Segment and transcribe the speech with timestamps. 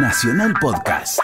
[0.00, 1.18] Nacional Podcast.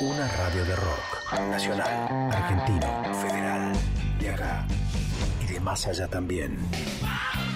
[0.00, 1.40] Una radio de rock.
[1.50, 3.72] Nacional, argentino, federal,
[4.18, 4.66] de acá
[5.40, 6.58] y de más allá también.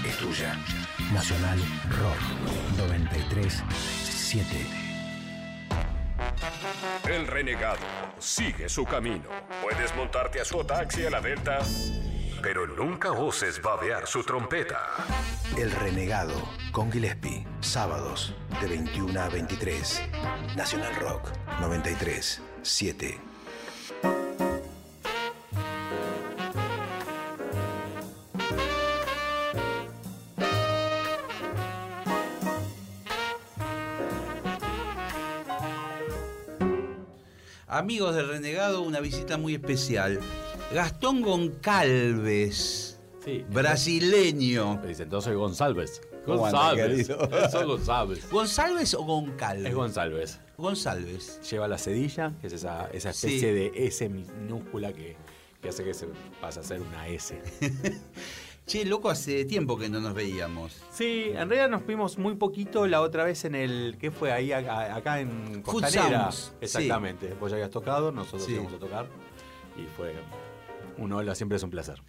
[0.06, 0.56] Es tuya.
[1.12, 1.58] Nacional
[1.98, 2.20] Rock
[2.78, 4.66] 937.
[7.10, 7.78] El renegado
[8.20, 9.24] sigue su camino.
[9.62, 11.58] Puedes montarte a su taxi a la Delta,
[12.46, 14.78] pero nunca oses babear su trompeta.
[15.58, 17.44] El Renegado con Gillespie.
[17.58, 20.00] Sábados de 21 a 23.
[20.54, 23.20] Nacional Rock 93 7.
[37.66, 40.20] Amigos del Renegado, una visita muy especial.
[40.72, 43.44] Gastón Goncalves, Sí.
[43.50, 44.76] brasileño.
[44.82, 46.00] Me dicen, entonces soy González.
[46.24, 47.06] ¿Cómo anda, González.
[47.52, 48.30] Soy González.
[48.30, 49.66] ¿González o Goncalves?
[49.66, 50.40] Es González.
[50.58, 51.40] González.
[51.48, 53.46] Lleva la cedilla, que es esa, esa especie Sí.
[53.46, 55.16] de S minúscula que,
[55.62, 56.08] que hace que se
[56.40, 57.40] pase a ser una S.
[58.66, 60.82] Che, loco, hace tiempo que no nos veíamos.
[60.90, 63.96] Sí, en realidad nos vimos muy poquito la otra vez en el.
[64.00, 64.32] ¿Qué fue?
[64.32, 66.32] Ahí acá en Food Costanera.
[66.32, 67.32] Sounds, Exactamente.
[67.38, 68.54] Vos ya habías tocado, nosotros Sí.
[68.54, 69.06] íbamos a tocar.
[69.76, 70.12] Y fue
[70.98, 72.00] un hola, siempre es un placer.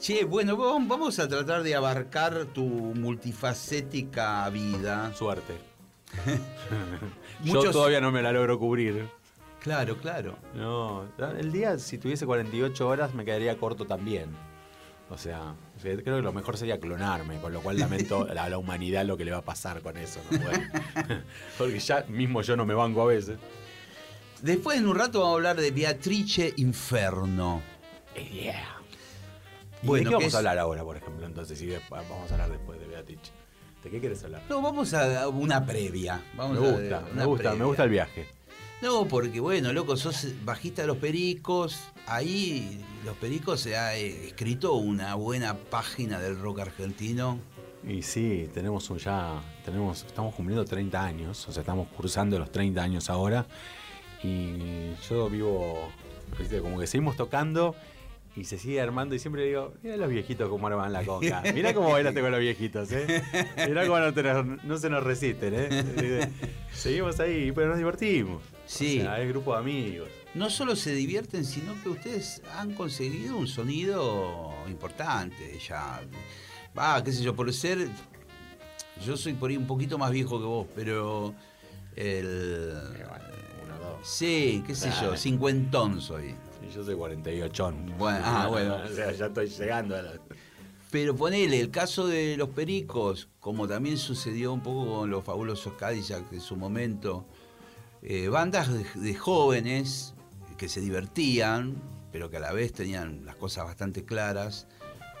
[0.00, 5.12] Che, bueno, vam- vamos a tratar de abarcar tu multifacética vida.
[5.14, 5.54] Suerte.
[7.40, 9.08] Muchos- Yo todavía no me la logro cubrir.
[9.60, 10.36] Claro, claro.
[10.54, 11.04] No,
[11.38, 14.28] el día, si tuviese 48 horas, me quedaría corto también.
[15.10, 19.04] O sea, creo que lo mejor sería clonarme, con lo cual lamento a la humanidad
[19.04, 20.20] lo que le va a pasar con eso.
[20.30, 20.38] ¿no?
[20.38, 20.64] Bueno,
[21.58, 23.38] porque ya mismo yo no me banco a veces.
[24.42, 27.62] Después en un rato vamos a hablar de Beatrice Inferno.
[28.32, 28.64] Yeah.
[29.82, 31.26] ¿Y Bueno, ¿De qué vamos es- a hablar ahora, por ejemplo?
[31.26, 33.18] Entonces, si vamos a hablar después de Beatriz.
[33.84, 34.42] ¿De qué quieres hablar?
[34.48, 36.22] No, vamos a una previa.
[36.34, 37.58] Vamos me a- gusta, una me gusta, previa.
[37.58, 38.26] me gusta el viaje.
[38.82, 41.78] No, porque bueno, loco, sos bajista de los Pericos.
[42.06, 47.38] Ahí los Pericos se ha eh, escrito una buena página del rock argentino.
[47.86, 52.50] Y sí, tenemos un ya, tenemos, estamos cumpliendo 30 años, o sea, estamos cursando los
[52.50, 53.46] 30 años ahora.
[54.22, 55.88] Y yo vivo,
[56.62, 57.76] como que seguimos tocando
[58.36, 61.42] y se sigue armando y siempre digo, mira los viejitos cómo arman la conga.
[61.54, 63.22] Mira cómo bailaste con los viejitos, ¿eh?
[63.66, 66.30] Mira cómo no, te no se nos resisten, ¿eh?
[66.70, 68.42] Seguimos ahí, pero nos divertimos.
[68.66, 69.00] Sí.
[69.00, 70.08] O sea, es grupo de amigos.
[70.34, 76.02] No solo se divierten, sino que ustedes han conseguido un sonido importante ya.
[76.78, 77.88] Va, qué sé yo, por ser.
[79.02, 81.34] Yo soy por ahí un poquito más viejo que vos, pero.
[81.94, 82.74] El.
[83.64, 84.06] Uno, dos.
[84.06, 86.34] Sí, qué sé yo, cincuentón soy.
[86.66, 87.74] Y yo soy 48.
[87.98, 88.76] Bueno, ah, bueno.
[88.84, 90.12] o sea, ya estoy llegando a la...
[90.90, 95.74] Pero ponele, el caso de los pericos, como también sucedió un poco con los fabulosos
[95.74, 97.26] Cadillac en su momento,
[98.02, 100.14] eh, bandas de, de jóvenes
[100.56, 101.76] que se divertían,
[102.12, 104.68] pero que a la vez tenían las cosas bastante claras,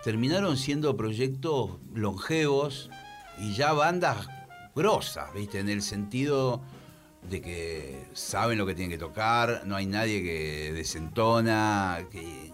[0.02, 2.90] terminaron siendo proyectos longevos
[3.38, 4.28] y ya bandas
[4.74, 5.58] grosas, ¿viste?
[5.58, 6.62] En el sentido
[7.28, 12.52] de que saben lo que tienen que tocar, no hay nadie que desentona, que...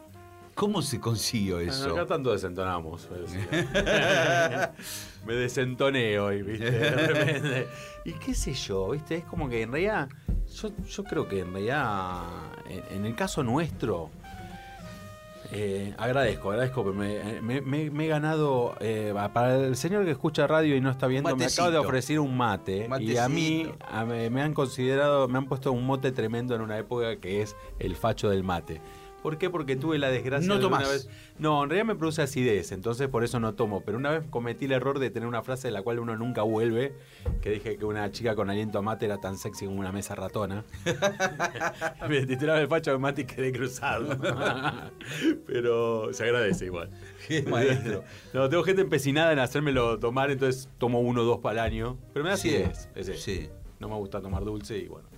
[0.55, 1.93] ¿Cómo se consiguió eso?
[1.93, 3.09] Acá tanto desentonamos.
[5.27, 6.71] Me desentoné hoy, ¿viste?
[6.71, 7.69] De repente.
[8.05, 9.17] Y qué sé yo, ¿viste?
[9.17, 10.11] Es como que en realidad,
[10.55, 12.25] yo, yo creo que en realidad,
[12.69, 14.11] en, en el caso nuestro,
[15.53, 20.11] eh, agradezco, agradezco que me, me- me- me he ganado, eh, para el señor que
[20.11, 22.89] escucha radio y no está viendo, me acabo de ofrecer un mate.
[23.13, 26.79] Y a mí a- me han considerado, me han puesto un mote tremendo en una
[26.79, 28.81] época que es el facho del mate.
[29.23, 29.49] ¿Por qué?
[29.51, 30.91] Porque tuve la desgracia No de una tomás.
[30.93, 31.09] vez.
[31.39, 33.83] No, en realidad me produce acidez, entonces por eso no tomo.
[33.83, 36.43] Pero una vez cometí el error de tener una frase de la cual uno nunca
[36.43, 36.95] vuelve,
[37.41, 40.15] que dije que una chica con aliento a mate era tan sexy como una mesa
[40.17, 40.65] ratona.
[42.09, 44.17] me titulaba el facho de mate y quedé cruzado.
[45.47, 46.91] Pero se agradece igual.
[47.49, 48.05] Maestro.
[48.33, 51.97] No, tengo gente empecinada en hacérmelo tomar, entonces tomo uno o dos para el año.
[52.13, 52.89] Pero me da Sí, acidez.
[52.95, 53.17] ese.
[53.17, 53.49] sí.
[53.79, 55.09] No me gusta tomar dulce y bueno.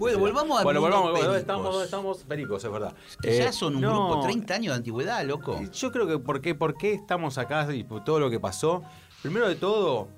[0.00, 1.10] Bueno, volvamos al Bueno, volvamos.
[1.10, 1.24] pericos.
[1.26, 1.64] ¿Dónde estamos?
[1.72, 2.18] ¿Dónde estamos?
[2.24, 2.94] Pericos, es verdad.
[3.20, 5.60] Que ya Eh, son un no, grupo, 30 años de antigüedad, loco.
[5.72, 8.82] Yo creo que por qué, por qué estamos acá y por todo lo que pasó.
[9.20, 10.08] Primero de todo,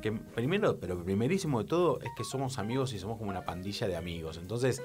[0.00, 3.88] que primero, pero primerísimo de todo, es que somos amigos y somos como una pandilla
[3.88, 4.38] de amigos.
[4.38, 4.80] Entonces,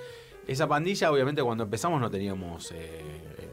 [0.48, 3.50] esa pandilla, obviamente, cuando empezamos no teníamos eh, eh,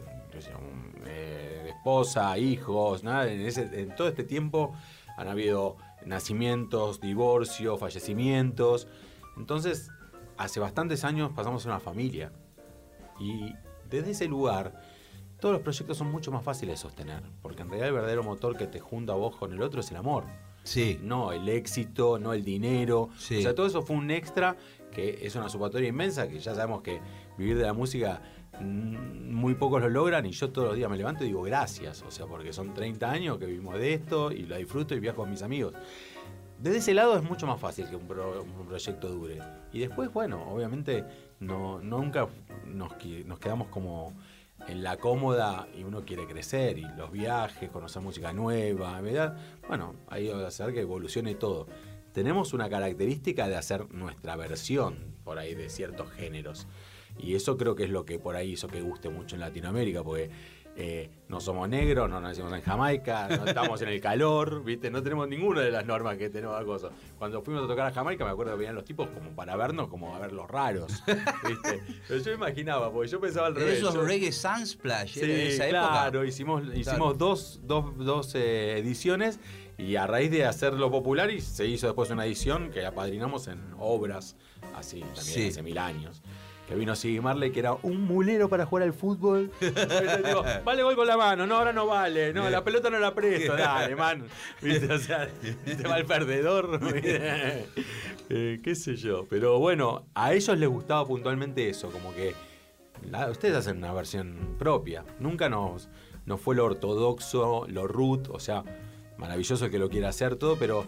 [1.07, 3.31] eh, esposa, hijos, nada.
[3.31, 4.73] En, ese, en todo este tiempo
[5.19, 5.77] han habido
[6.07, 8.89] nacimientos, divorcios, fallecimientos.
[9.37, 9.91] Entonces,
[10.37, 12.33] hace bastantes años pasamos a una familia.
[13.21, 13.55] Y
[13.89, 14.81] desde ese lugar,
[15.41, 17.23] todos los proyectos son mucho más fáciles de sostener.
[17.43, 19.91] Porque en realidad el verdadero motor que te junta a vos con el otro es
[19.91, 20.25] el amor.
[20.65, 20.99] Sí.
[21.03, 23.11] No el éxito, no el dinero.
[23.19, 23.39] Sí.
[23.39, 24.57] O sea, todo eso fue un extra
[24.95, 27.01] que es una sumatoria inmensa, que ya sabemos que
[27.37, 28.23] vivir de la música
[28.61, 32.03] mm, muy pocos lo logran y yo todos los días me levanto y digo gracias,
[32.03, 35.19] o sea, porque son 30 años que vivimos de esto y lo disfruto y viajo
[35.19, 35.75] con mis amigos.
[36.65, 39.39] Desde ese lado es mucho más fácil que un, pro- un proyecto dure.
[39.71, 41.05] Y después, bueno, obviamente
[41.39, 42.27] no, nunca
[42.65, 44.15] nos, quedamos como
[44.67, 49.37] en la cómoda y uno quiere crecer y los viajes, conocer música nueva, ¿verdad?
[49.69, 51.67] Bueno, va a hacer que evolucione todo.
[52.15, 56.67] Tenemos una característica de hacer nuestra versión por ahí de ciertos géneros.
[57.19, 60.03] Y eso creo que es lo que por ahí hizo que guste mucho en Latinoamérica,
[60.03, 60.31] porque
[60.77, 64.91] eh, no somos negros, no nacimos en Jamaica, no estamos en el calor, ¿viste?
[64.91, 66.91] No tenemos ninguna de las normas que tenemos a cosas.
[67.19, 69.89] Cuando fuimos a tocar a Jamaica, me acuerdo que venían los tipos como para vernos,
[69.89, 71.03] como a ver los raros,
[71.49, 71.83] ¿viste?
[72.09, 73.79] Pero yo imaginaba, porque yo pensaba al revés.
[73.79, 76.27] Esos yo- reggae sunsplash Sí, de esa claro, época.
[76.29, 77.15] hicimos, hicimos Claro.
[77.15, 79.39] dos, dos, dos, eh, ediciones
[79.79, 83.61] y a raíz de hacerlo popular y se hizo después una edición que apadrinamos en
[83.79, 84.37] obras,
[84.75, 85.49] así también Sí.
[85.49, 86.23] hace mil años.
[86.69, 89.51] Que vino Siggy Marley, que era un mulero para jugar al fútbol.
[89.61, 93.15] Digo, vale gol con la mano, no, ahora no vale, no, la pelota no la
[93.15, 94.25] presto, dale, man.
[94.63, 94.91] ¿Viste?
[94.91, 95.29] O sea,
[95.65, 96.81] te va el perdedor.
[98.31, 99.27] Eh, qué sé yo.
[99.29, 102.35] Pero bueno, a ellos les gustaba puntualmente eso, como que
[103.11, 105.05] la- ustedes hacen una versión propia.
[105.21, 105.91] Nunca nos,
[106.25, 108.65] nos fue lo ortodoxo, lo root, o sea,
[109.19, 110.87] maravilloso que lo quiera hacer todo, pero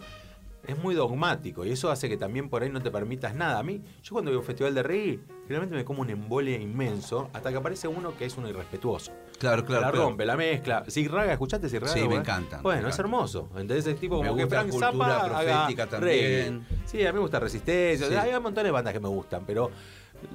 [0.66, 3.58] es muy dogmático y eso hace que también por ahí no te permitas nada.
[3.58, 7.28] A mí, yo cuando veo un festival de reggae, realmente me como un embole inmenso
[7.32, 9.12] hasta que aparece uno que es uno irrespetuoso.
[9.38, 9.82] Claro, claro.
[9.82, 10.06] la claro.
[10.06, 10.84] rompe, la mezcla.
[10.88, 11.92] Si Raga, ¿escuchaste si Raga?
[11.92, 13.48] Sí, me Bueno, encantan, Bueno, me es hermoso.
[13.56, 16.64] Entonces es tipo Me como que gusta Frank cultura Zappa haga profética también.
[16.66, 16.78] reggae.
[16.84, 18.08] Sí, a mí me gusta Resistencia.
[18.08, 18.14] Sí.
[18.14, 19.70] Hay un montón de bandas que me gustan, pero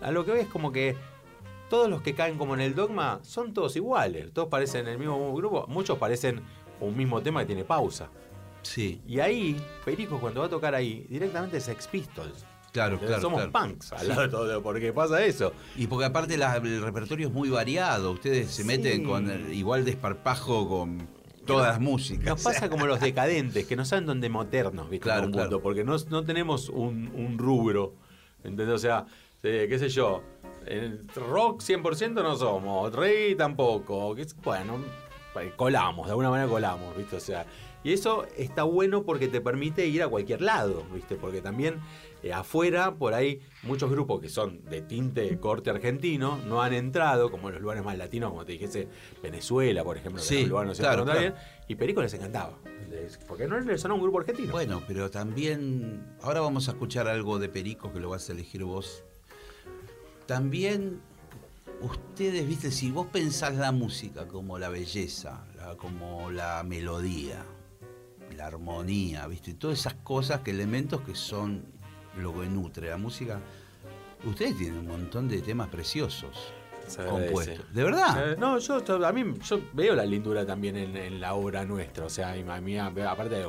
[0.02, 0.96] a lo que veo es como que
[1.70, 4.32] todos los que caen como en el dogma son todos iguales.
[4.34, 5.66] Todos parecen el mismo grupo.
[5.68, 6.42] Muchos parecen
[6.80, 8.10] un mismo tema que tiene pausa.
[8.64, 12.46] Sí, Y ahí, Perico cuando va a tocar ahí, directamente es Sex Pistols.
[12.72, 13.22] claro, Entonces claro.
[13.22, 13.68] Somos claro.
[13.70, 15.54] punks al lado de todo, porque pasa eso.
[15.76, 18.12] Y porque aparte la- el repertorio es muy variado.
[18.12, 18.68] Ustedes se Sí.
[18.68, 21.08] meten con el- igual desparpajo con
[21.46, 22.26] todas las músicas.
[22.26, 25.04] Nos pasa como los decadentes, que no saben dónde meternos, ¿viste?
[25.04, 27.94] Claro, punto, porque no, no tenemos un, un rubro.
[28.44, 28.76] ¿Entendés?
[28.76, 29.06] O sea,
[29.44, 30.22] eh, qué sé yo.
[30.68, 34.14] el rock 100% no somos, reggae tampoco.
[34.16, 34.78] que Bueno,
[35.42, 37.16] eh, colamos, de alguna manera colamos, ¿viste?
[37.16, 37.46] O sea,
[37.84, 41.16] y eso está bueno porque te permite ir a cualquier lado, ¿viste?
[41.16, 41.80] Porque también
[42.24, 47.32] eh, afuera, por ahí, muchos grupos que son de tinte corte argentino no han entrado,
[47.32, 48.88] como en los lugares más latinos, como te dijese,
[49.24, 51.20] Venezuela, por ejemplo, que Sí, un lugar no se claro, claro.
[51.20, 51.34] bien,
[51.68, 52.58] y Perico les encantaba.
[53.28, 54.52] Porque no les sonó un grupo argentino.
[54.52, 56.06] Bueno, pero también.
[56.22, 59.04] Ahora vamos a escuchar algo de Perico que lo vas a elegir vos.
[60.28, 61.00] También.
[61.82, 67.44] Ustedes, viste, si vos pensás la música como la belleza, la- como la melodía,
[68.36, 71.64] la armonía, viste, todas esas cosas, que elementos que son
[72.18, 73.40] lo que nutre la música,
[74.26, 76.54] ustedes tienen un montón de temas preciosos
[77.10, 77.74] compuestos.
[77.74, 78.38] ¿De verdad?
[78.38, 82.06] No, yo a mí yo veo la lindura también en, en la obra nuestra.
[82.06, 83.46] O sea, a mí, aparte hay,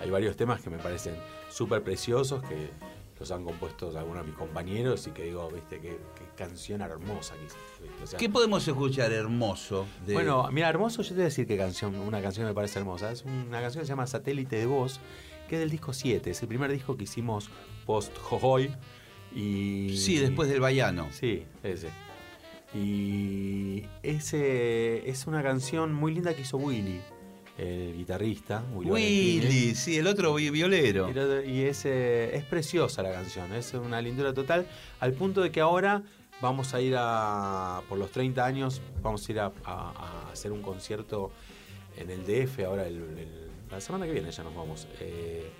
[0.00, 1.16] hay varios temas que me parecen
[1.50, 2.70] súper preciosos que
[3.18, 5.98] los han compuesto algunos de mis compañeros y que digo, viste, qué,
[6.36, 7.34] canción hermosa.
[8.02, 9.86] O sea, ¿Qué podemos escuchar hermoso?
[10.06, 12.78] de- Bueno, mira, hermoso, yo te voy a decir qué canción, una canción me parece
[12.78, 13.10] hermosa.
[13.10, 15.00] Es una canción que se llama Satélite de Voz,
[15.48, 16.30] que es del disco 7.
[16.30, 17.50] Es el primer disco que hicimos
[17.86, 18.74] post Jojoy.
[19.34, 19.96] Y...
[19.98, 21.08] sí, después del Bayano.
[21.10, 21.90] Sí, ese.
[22.74, 27.00] Y ese es una canción muy linda que hizo Willy,
[27.58, 28.62] el guitarrista.
[28.72, 28.90] Willy.
[29.40, 31.10] Willy, sí, el otro vi- violero.
[31.44, 34.66] Y, es, eh, es preciosa la canción, es una lindura total,
[35.00, 36.02] al punto de que ahora
[36.40, 39.90] vamos a ir a, por los 30 años, vamos a ir a, a-
[40.28, 41.32] a hacer un concierto
[41.96, 45.50] en el DF, ahora el- el- la semana que viene ya nos vamos, eh,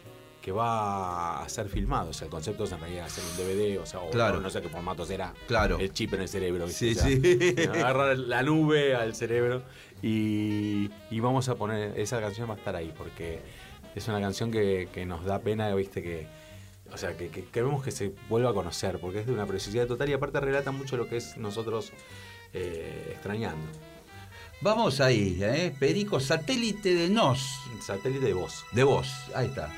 [0.40, 3.78] que va a ser filmado, o sea, el concepto es en realidad hacer un DVD,
[3.81, 4.40] o sea, o Claro.
[4.40, 5.78] no sé qué formato será, Claro.
[5.78, 6.69] el chip en el cerebro.
[6.69, 7.21] Sí, O sea, sí.
[7.75, 9.62] agarrar la nube al cerebro
[10.02, 13.40] y, y vamos a poner, esa canción va a estar ahí, porque
[13.95, 16.26] es una canción que, que nos da pena, viste, que,
[16.93, 19.87] o sea, que, que queremos que se vuelva a conocer, porque es de una preciosidad
[19.87, 21.93] total y aparte relata mucho lo que es nosotros
[22.52, 23.67] eh, extrañando.
[24.61, 25.73] Vamos ahí, ¿eh?
[25.78, 27.61] Perico, satélite de nos.
[27.81, 28.64] Satélite de voz.
[28.73, 29.73] De vos, ahí está.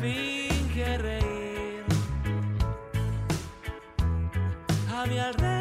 [0.00, 1.84] Finge reír
[4.92, 5.53] a mi alrededor.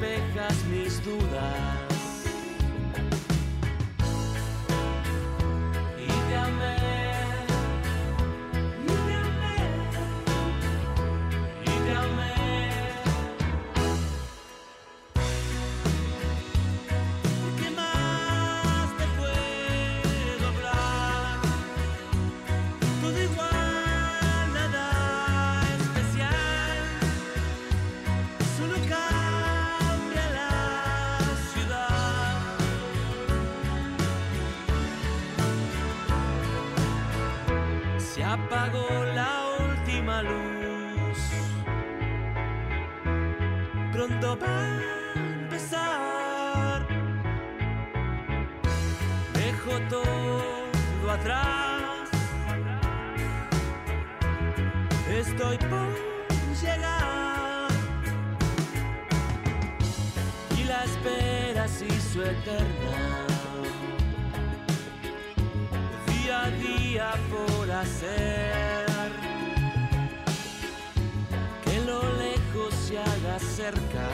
[0.00, 1.95] Despejas mis dudas.
[73.66, 74.05] Cerca.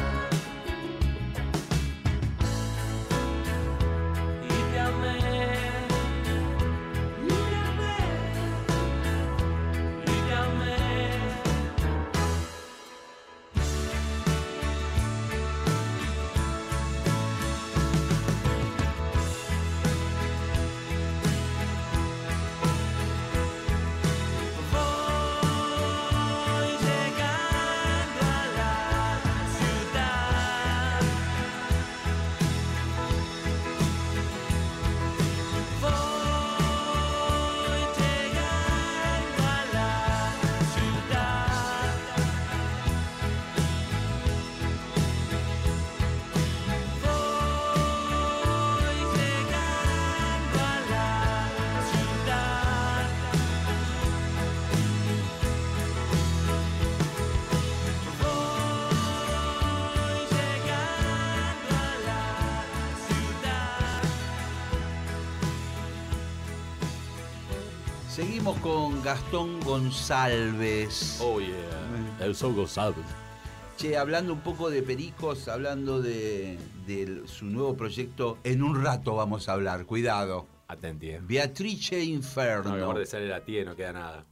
[68.33, 71.19] Seguimos con Gastón González.
[71.21, 72.17] Oh, yeah.
[72.19, 73.05] El Soul González.
[73.77, 79.17] Che, hablando un poco de Pericos, hablando de, de su nuevo proyecto, en un rato
[79.17, 80.47] vamos a hablar, cuidado.
[80.67, 81.21] Atenti, eh.
[81.23, 82.75] Beatrice No, Inferno.
[82.75, 84.25] mejor de sale la tía y no queda nada.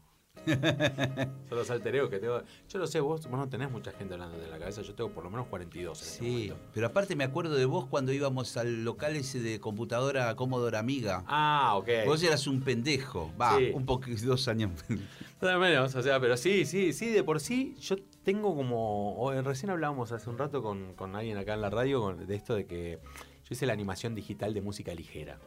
[1.48, 2.42] Son los altereos que tengo.
[2.68, 4.82] Yo no sé, vos, vos no tenés mucha gente hablando de la cabeza.
[4.82, 7.86] Yo tengo por lo menos 42 en este Sí, pero aparte me acuerdo de vos
[7.86, 11.24] cuando íbamos al local ese de computadora Commodore Amiga.
[11.26, 11.88] Ah, ok.
[12.06, 13.70] Vos eras un pendejo, va, Sí.
[13.74, 14.70] un poquito, dos años.
[15.40, 19.32] Nada menos, o sea, pero sí, sí, sí, de por sí, yo tengo como.
[19.32, 22.34] eh, recién hablábamos hace un rato con, con alguien acá en la radio con- de
[22.34, 22.98] esto de que
[23.44, 25.38] yo hice la animación digital de música ligera.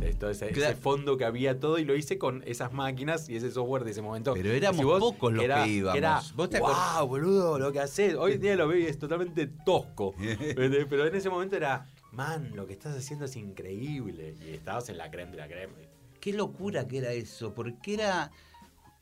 [0.00, 3.90] Ese, fondo que había todo y lo hice con esas máquinas y ese software de
[3.92, 4.34] ese momento.
[4.34, 5.98] Pero éramos Si vos- pocos los era- que íbamos.
[5.98, 8.14] Era, ¿Vos te wow, boludo, lo que haces.
[8.14, 10.14] Hoy en día lo veo y es totalmente tosco.
[10.56, 14.34] Pero en ese momento era, man, lo que estás haciendo es increíble.
[14.46, 15.72] Y estabas en la creme de la creme.
[16.20, 18.30] Qué locura que era eso, porque era,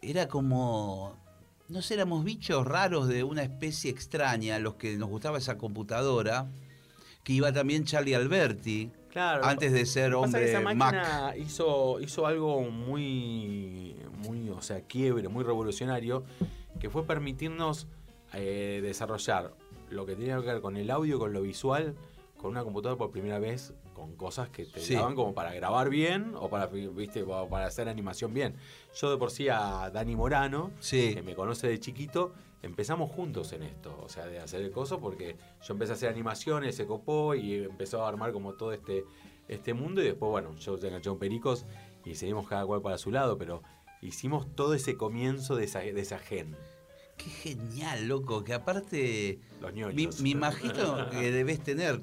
[0.00, 1.16] era como,
[1.68, 6.48] no sé, éramos bichos raros de una especie extraña, los que nos gustaba esa computadora,
[7.22, 9.44] que iba también Charlie Alberti, Claro.
[9.44, 11.36] antes de ser Pasa que hombre esa Mac.
[11.36, 13.94] hizo, hizo algo muy,
[14.26, 16.24] muy, o sea, quiebre, muy revolucionario,
[16.80, 17.86] que fue permitirnos
[18.34, 19.52] eh, desarrollar
[19.90, 21.94] lo que tenía que ver con el audio, con lo visual,
[22.38, 24.94] con una computadora por primera vez, con cosas que te Sí.
[24.94, 28.54] daban como para grabar bien o para, viste, o para hacer animación bien.
[28.94, 31.14] Yo de por sí a Dani Morano, Sí.
[31.14, 35.00] que me conoce de chiquito, empezamos juntos en esto, o sea, de hacer el coso,
[35.00, 39.04] porque yo empecé a hacer animaciones, se copó y empezó a armar como todo este,
[39.48, 41.66] este mundo y después, bueno, yo se enganché con Pericos
[42.04, 43.62] y seguimos cada cual para su lado, pero
[44.00, 46.56] hicimos todo ese comienzo de esa, de esa gen.
[47.16, 50.20] Qué genial, loco, que aparte Los me, ñoños.
[50.20, 52.00] me imagino que debes tener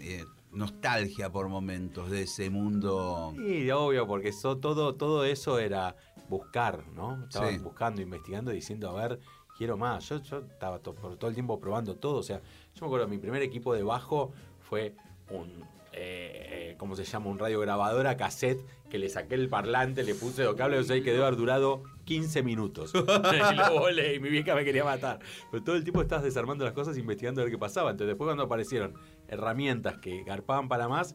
[0.00, 3.34] eh, nostalgia por momentos de ese mundo.
[3.36, 5.94] Sí, obvio, porque eso, todo, todo eso era
[6.28, 7.24] buscar, ¿no?
[7.24, 7.58] Estaba Sí.
[7.58, 9.20] buscando, investigando, diciendo, a ver,
[9.62, 10.08] quiero más.
[10.08, 12.16] Yo, yo estaba to- por todo el tiempo probando todo.
[12.18, 12.38] O sea,
[12.74, 14.32] yo me acuerdo, mi primer equipo de bajo
[14.68, 14.96] fue
[15.30, 17.26] un, eh, eh, ¿cómo se llama?
[17.30, 21.02] Un radiograbadora cassette que le saqué el parlante, le puse los cables, o sea, y
[21.02, 22.92] que debe haber durado 15 minutos.
[23.52, 25.20] y lo volé y mi vieja me quería matar.
[25.52, 27.90] Pero todo el tiempo estabas desarmando las cosas, investigando a ver qué pasaba.
[27.92, 28.94] Entonces después cuando aparecieron
[29.28, 31.14] herramientas que garpaban para más,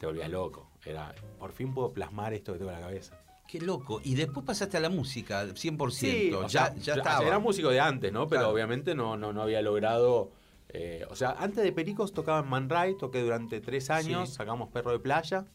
[0.00, 0.68] te volvías loco.
[0.84, 3.16] Era, por fin puedo plasmar esto que tengo en la cabeza.
[3.48, 4.00] Qué loco.
[4.02, 5.90] Y después pasaste a la música, 100%.
[5.90, 7.24] Sí, ya, sea, ya estaba.
[7.26, 8.26] Era músico de antes, ¿no?
[8.28, 8.54] Pero Claro.
[8.54, 10.30] obviamente no, no, no había logrado.
[10.68, 14.34] eh, o sea, antes de Pericos tocaba en Man Ray, toqué durante tres años, Sí.
[14.34, 15.46] sacamos Perro de Playa.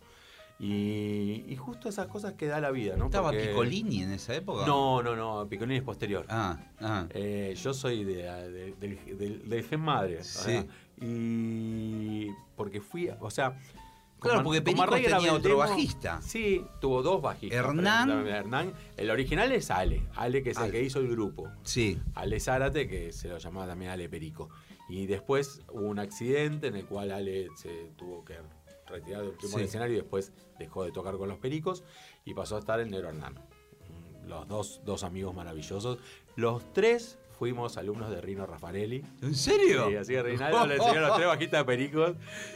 [0.58, 3.06] Y, y justo esas cosas que da la vida, ¿no?
[3.06, 4.66] ¿Estaba Porque- Piccolini en esa época?
[4.68, 6.26] No, no, no, Piccolini es posterior.
[6.30, 7.08] Ah, ah.
[7.10, 8.76] Eh, yo soy de, de-
[9.16, 10.24] del, del gen madre.
[10.24, 10.64] Sí.
[11.02, 13.58] Y porque fui, o sea...
[14.22, 16.22] Claro, porque grabé tenía otro bajista.
[16.22, 17.58] Sí, tuvo dos bajistas.
[17.58, 18.28] Hernán.
[18.28, 18.74] Hernán.
[18.96, 20.04] El original es Ale.
[20.16, 21.50] Ale, que es el que hizo el grupo.
[21.64, 22.00] Sí.
[22.14, 24.50] Ale Zárate, que se lo llamaba también Ale Perico.
[24.88, 28.36] Y después hubo un accidente en el cual Ale se tuvo que
[28.88, 29.64] retirar del primer Sí.
[29.66, 31.84] escenario y después dejó de tocar con los Pericos
[32.24, 33.40] y pasó a estar el Negro Hernán.
[34.28, 35.98] Los dos, dos amigos maravillosos.
[36.36, 39.04] Los tres fuimos alumnos de Rino Raffarelli.
[39.24, 39.88] ¿En serio?
[39.90, 42.12] Sí, así que Reinaldo le enseñó los tres bajistas de Pericos.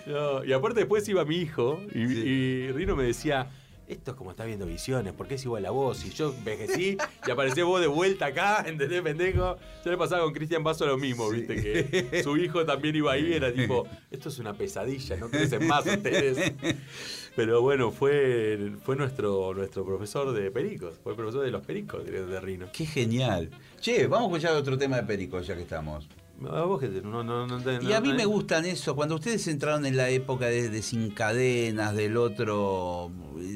[0.05, 2.19] No, y aparte después iba mi hijo y, Sí.
[2.23, 3.49] y Rino me decía,
[3.87, 6.05] esto es como está viendo visiones, porque es igual a vos.
[6.05, 9.57] Y yo envejecí y apareció vos de vuelta acá, ¿entendés, pendejo?
[9.83, 13.33] Yo le pasaba con Cristian Basso lo mismo, viste, que su hijo también iba ahí,
[13.33, 16.53] era tipo, esto es una pesadilla, no crecen más ustedes.
[17.35, 22.05] Pero bueno, fue, fue nuestro, nuestro profesor de Pericos, fue el profesor de los Pericos
[22.05, 22.67] de Rino.
[22.71, 23.49] Qué genial.
[23.81, 26.07] Che, vamos a escuchar otro tema de Pericos, ya que estamos.
[26.51, 29.15] A vos que te- no, no, no, te- Y a mí me gustan eso, cuando
[29.15, 33.09] ustedes entraron en la época de, de Sin Cadenas, del otro,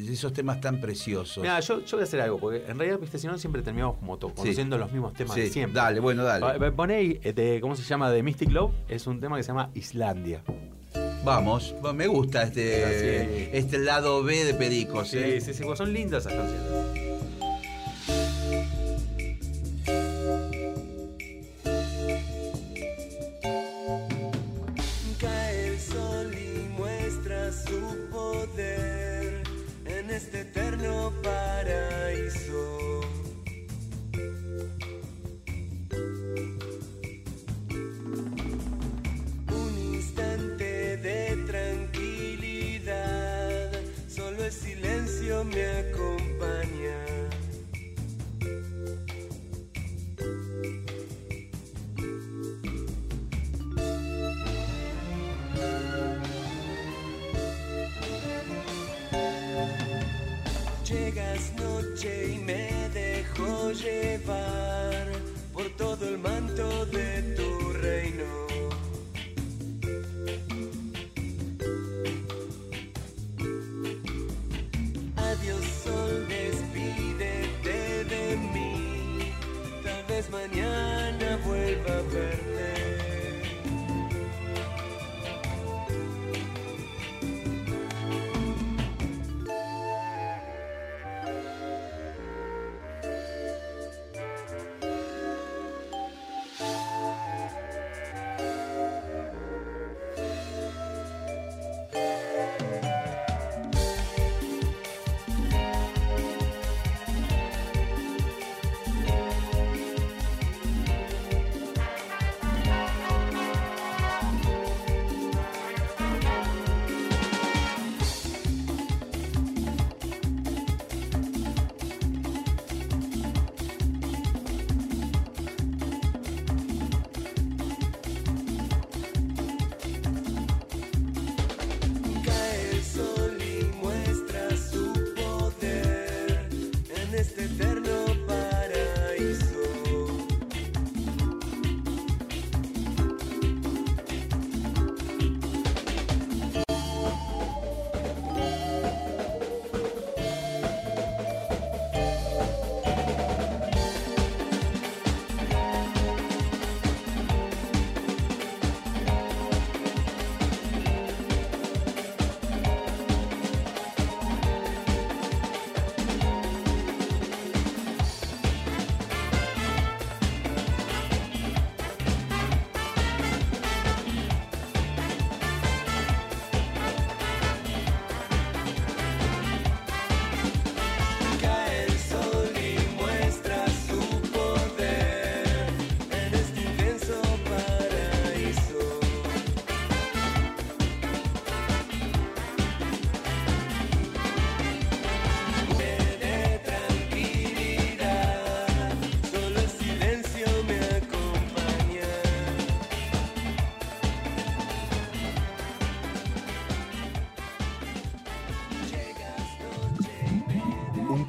[0.09, 1.41] esos temas tan preciosos.
[1.41, 3.97] Mira, yo, yo voy a hacer algo, porque en realidad, viste, si no siempre terminamos
[3.97, 5.75] como to- conociendo los mismos temas Sí, de siempre.
[5.79, 6.71] Dale, bueno, dale.
[6.71, 8.09] Poné de, ¿cómo se llama?
[8.11, 10.41] De Mystic Love, es un tema que se llama Islandia.
[11.25, 15.09] Vamos, va- me gusta este, este lado B de Pericos.
[15.09, 15.41] Sí, ¿eh?
[15.41, 16.88] sí, sí, son lindas esas canciones.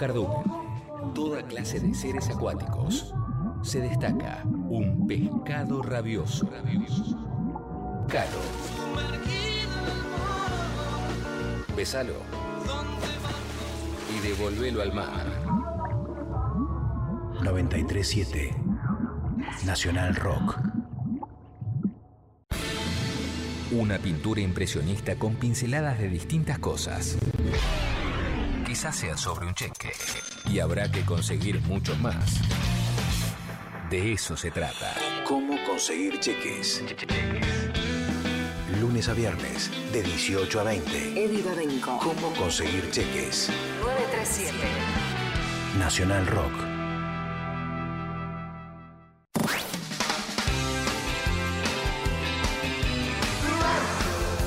[0.00, 0.42] Cardumen.
[1.14, 3.12] Toda clase de seres acuáticos.
[3.62, 6.48] Se destaca un pescado rabioso.
[8.08, 8.40] Calo.
[11.76, 12.14] Besalo.
[14.16, 15.26] Y devolvelo al mar.
[17.42, 18.56] 937
[19.66, 20.58] Nacional Rock.
[23.72, 27.18] Una pintura impresionista con pinceladas de distintas cosas.
[28.70, 29.90] Quizás sea sobre un cheque.
[30.48, 32.40] Y habrá que conseguir mucho más.
[33.90, 34.94] De eso se trata.
[35.26, 36.80] ¿Cómo conseguir cheques?
[38.80, 41.24] Lunes a viernes, de 18 a 20.
[41.24, 41.98] Eddie Babenco.
[41.98, 43.50] ¿Cómo conseguir cheques?
[43.80, 44.56] 937.
[45.76, 46.52] Nacional Rock.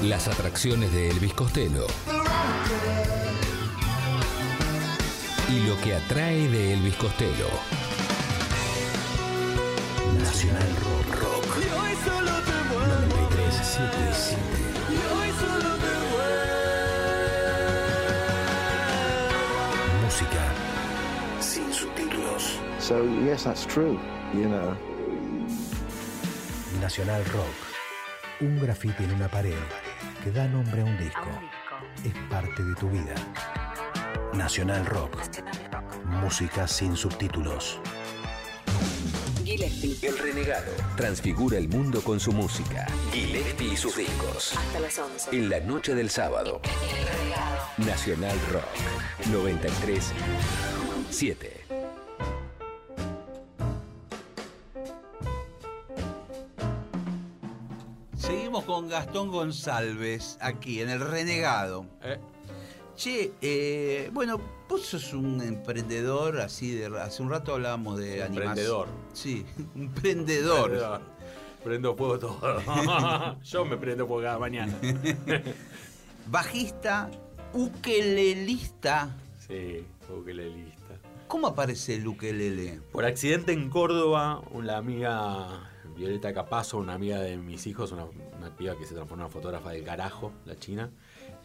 [0.02, 1.88] Las atracciones de Elvis Costello.
[5.54, 7.48] Y lo que atrae de Elvis Costello.
[10.18, 11.22] Nacional Rock.
[11.22, 11.58] Rock.
[13.38, 14.38] 937.
[20.04, 20.44] Música
[21.40, 22.58] sin subtítulos.
[22.80, 24.00] So yes, that's true.
[24.34, 24.76] You know.
[26.82, 27.54] Nacional Rock.
[28.40, 29.54] Un grafiti en una pared
[30.24, 31.30] que da nombre a un disco.
[32.04, 33.14] Es parte de tu vida.
[34.34, 35.16] Nacional Rock.
[36.06, 37.80] Música sin subtítulos.
[39.44, 39.96] Gillespie.
[40.02, 42.88] El renegado transfigura el mundo con su música.
[43.12, 44.56] Gillespie y sus discos.
[44.58, 45.36] Hasta las 11.
[45.38, 46.62] En la noche del sábado.
[47.78, 50.12] Nacional Rock 93
[51.12, 51.66] 7.
[58.18, 61.86] Seguimos con Gastón González aquí en El Renegado.
[62.02, 62.18] Eh.
[62.96, 66.86] Che, eh, bueno, vos sos un emprendedor, así de.
[67.00, 68.48] Hace un rato hablábamos de animación.
[68.48, 68.88] Emprendedor.
[69.14, 70.70] Sí, un emprendedor.
[70.70, 71.02] Prendo,
[71.64, 73.38] prendo fuego todo.
[73.44, 74.78] Yo me prendo fuego cada mañana.
[76.28, 77.10] Bajista,
[77.54, 79.16] ukelelista.
[79.40, 81.00] Sí, ukelelista.
[81.28, 82.80] ¿Cómo aparece el ukelele?
[82.92, 88.56] Por accidente en Córdoba, una amiga, Violeta Capazo, una amiga de mis hijos, una, una
[88.56, 90.92] piba que se transformó en fotógrafa del carajo, la china,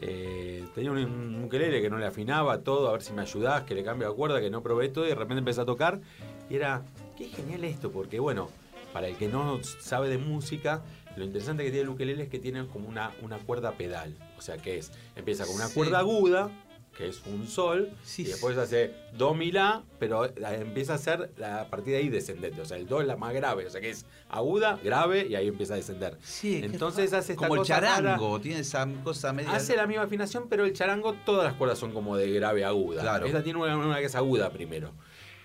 [0.00, 3.64] eh, tenía un, un ukelele que no le afinaba todo, a ver si me ayudás,
[3.64, 6.00] que le cambio la cuerda, que no probé todo, y de repente empecé a tocar,
[6.48, 6.82] y era,
[7.16, 8.48] qué genial esto, porque bueno,
[8.92, 10.82] para el que no sabe de música,
[11.16, 14.40] lo interesante que tiene el ukelele es que tiene como una, una cuerda pedal, o
[14.40, 15.74] sea que es, empieza con una Sí.
[15.74, 16.50] cuerda aguda,
[16.98, 20.98] que es un sol, Sí, y después hace do mi la, pero eh, empieza a
[20.98, 23.66] ser la, a partir de ahí descendente, o sea, el do es la más grave,
[23.66, 26.18] o sea que es aguda, grave, y ahí empieza a descender.
[26.22, 27.86] Sí, Entonces hace esta Como el rara.
[27.86, 29.52] charango, tiene esa cosa media.
[29.52, 32.68] Hace la misma afinación, pero el charango, todas las cuerdas son como de grave a
[32.68, 33.02] aguda.
[33.02, 33.26] Claro.
[33.26, 34.90] Esta tiene una, una que es aguda primero.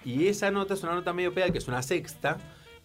[0.03, 2.39] Y esa nota es una nota medio pedal, que es una sexta,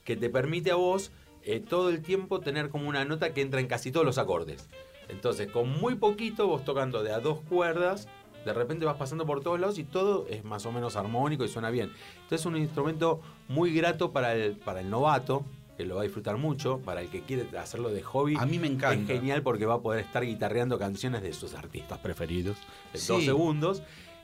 [0.05, 1.11] que te permite a vos
[1.43, 4.69] eh, todo el tiempo tener como una nota que entra en casi todos los acordes.
[5.09, 8.09] Entonces, con muy poquito, vos tocando de a dos cuerdas,
[8.49, 11.49] de repente vas pasando por todos lados y todo es más o menos armónico y
[11.49, 11.93] suena bien.
[12.15, 15.45] Entonces, es un instrumento muy grato para el, para el novato,
[15.77, 18.35] que lo va a disfrutar mucho, para el que quiere hacerlo de hobby.
[18.37, 19.13] A mí me encanta.
[19.13, 22.57] Es genial porque va a poder estar guitarreando canciones de sus artistas preferidos
[22.93, 23.13] en Sí.
[23.13, 23.83] dos segundos.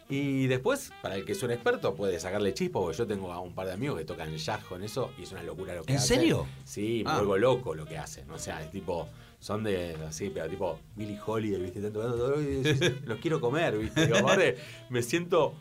[0.09, 3.41] Y después, para el que es un experto, puede sacarle chispa, porque yo tengo a
[3.41, 5.93] un par de amigos que tocan jazz con eso y es una locura lo que
[5.93, 6.19] ¿En hacen.
[6.19, 6.47] serio?
[6.65, 7.17] Sí, me Ah.
[7.19, 8.31] vuelvo loco lo que hacen.
[8.31, 9.09] O sea, es tipo,
[9.45, 11.79] son de así, pero tipo Billy Holiday, ¿viste?
[11.83, 14.07] Decís, los quiero comer, ¿viste?
[14.07, 14.27] Digo,
[14.89, 15.53] me siento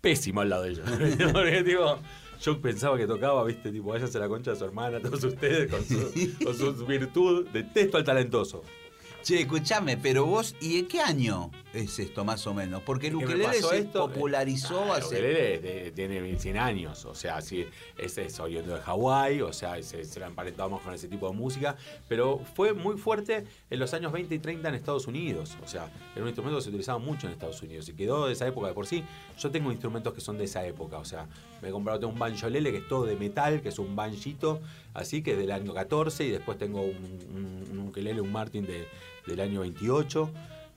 [0.00, 0.88] pésimo al lado de ellos.
[1.32, 1.98] Porque, tipo,
[2.40, 3.72] yo pensaba que tocaba, ¿viste?
[3.72, 6.12] Tipo, váyanse la concha de su hermana, todos ustedes con su,
[6.44, 7.48] con su virtud.
[7.48, 8.62] Detesto al talentoso.
[9.24, 12.82] Che, escuchame, pero vos, ¿y en qué año es esto más o menos?
[12.82, 14.08] Porque el ¿Qué me ukelele se esto?
[14.08, 15.06] popularizó Ah, el hace...
[15.06, 17.66] ukelele tiene 100 años, o sea, sí,
[17.98, 21.34] es, es oriundo de Hawái, o sea, se, se lo emparentamos con ese tipo de
[21.36, 21.76] música,
[22.08, 25.90] pero fue muy fuerte en los años 20 y 30 en Estados Unidos, o sea,
[26.14, 28.68] era un instrumento que se utilizaba mucho en Estados Unidos y quedó de esa época
[28.68, 29.02] de por sí.
[29.38, 31.26] Yo tengo instrumentos que son de esa época, o sea,
[31.62, 34.60] me he comprado tengo un banjolele que es todo de metal, que es un banjito,
[34.94, 36.96] así que es del año 14, y después tengo un,
[37.34, 38.86] un, un ukelele, un Martin de-
[39.26, 40.30] del año 28.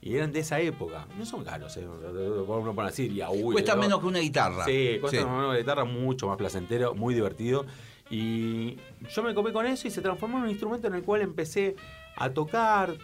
[0.06, 1.04] Y eran de esa época.
[1.18, 1.84] No son caros, ¿eh?
[1.84, 3.80] A poner así, y Cuesta ¿no?
[3.82, 4.64] menos que una guitarra.
[4.64, 5.24] Sí, cuesta Sí.
[5.24, 7.66] menos que guitarra, mucho más placentero, muy divertido.
[8.08, 8.76] Y
[9.10, 11.74] yo me copé con eso y se transformó en un instrumento en el cual empecé
[12.14, 12.94] a tocar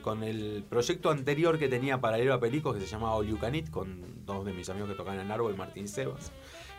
[0.00, 3.54] con el proyecto anterior que tenía paralelo a Pericos que se llamaba All You Can
[3.56, 6.32] Eat, con dos de mis amigos que tocan en árbol, Martín Sebas.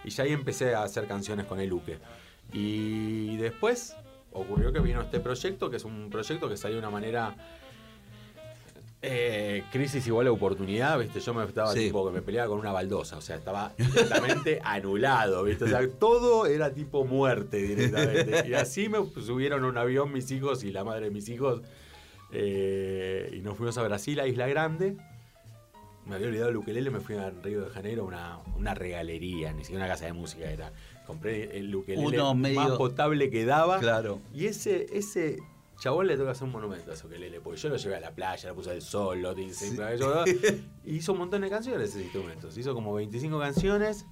[0.03, 1.99] Y ya ahí empecé a hacer canciones con el Uke.
[2.53, 3.95] Y después
[4.33, 7.35] ocurrió que vino este proyecto, que es un proyecto que salió de una manera
[9.03, 11.19] Eh, crisis igual a oportunidad, ¿viste?
[11.19, 11.85] Yo me estaba Sí.
[11.87, 15.63] tipo que me peleaba con una baldosa, o sea, estaba directamente anulado, ¿viste?
[15.63, 18.47] O sea, todo era tipo muerte directamente.
[18.47, 21.61] Y así me subieron a un avión mis hijos y la madre de mis hijos.
[22.33, 24.95] eh, y nos fuimos a Brasil, a Isla Grande.
[26.05, 29.63] Me había olvidado el ukelele, me fui a Río de Janeiro, una, una regalería, ni
[29.63, 30.71] siquiera una casa de música era.
[31.05, 33.79] Compré el ukelele Uno medio- más potable que daba.
[33.79, 34.19] Claro.
[34.33, 35.39] Y ese, ese
[35.81, 38.11] chabón le toca hacer un monumento a ese ukelele, porque yo lo llevé a la
[38.11, 39.73] playa, lo puse al sol, lo dice,
[40.85, 42.55] y hizo un montón de canciones ese instrumentos.
[42.55, 44.05] Hizo como 25 canciones.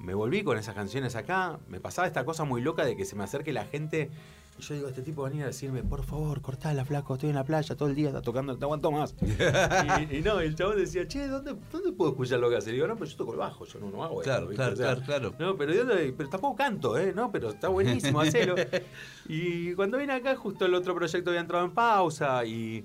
[0.00, 1.60] Me volví con esas canciones acá.
[1.68, 4.10] Me pasaba esta cosa muy loca de que se me acerque la gente.
[4.58, 7.30] Y yo digo, este tipo va a venir a decirme, por favor, cortala, flaco, estoy
[7.30, 9.14] en la playa todo el día, está tocando, no te aguanto más.
[10.10, 12.70] y, y no, el chabón decía, che, ¿dónde, ¿dónde puedo escuchar lo que hace?
[12.70, 14.76] Y digo, no, pero yo toco el bajo, yo no, no hago Claro, claro, O
[14.76, 15.34] sea, claro, claro.
[15.38, 15.84] No, pero, yo,
[16.16, 17.12] pero tampoco canto, ¿eh?
[17.14, 18.54] No, pero está buenísimo, hacelo.
[19.26, 22.82] y cuando vine acá, justo el otro proyecto había entrado en pausa y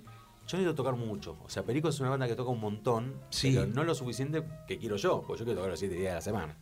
[0.47, 1.35] yo necesito tocar mucho.
[1.45, 3.51] O sea, Perico es una banda que toca un montón, Sí.
[3.53, 6.15] pero no lo suficiente que quiero yo, porque yo quiero tocar los siete días de
[6.15, 6.55] la semana.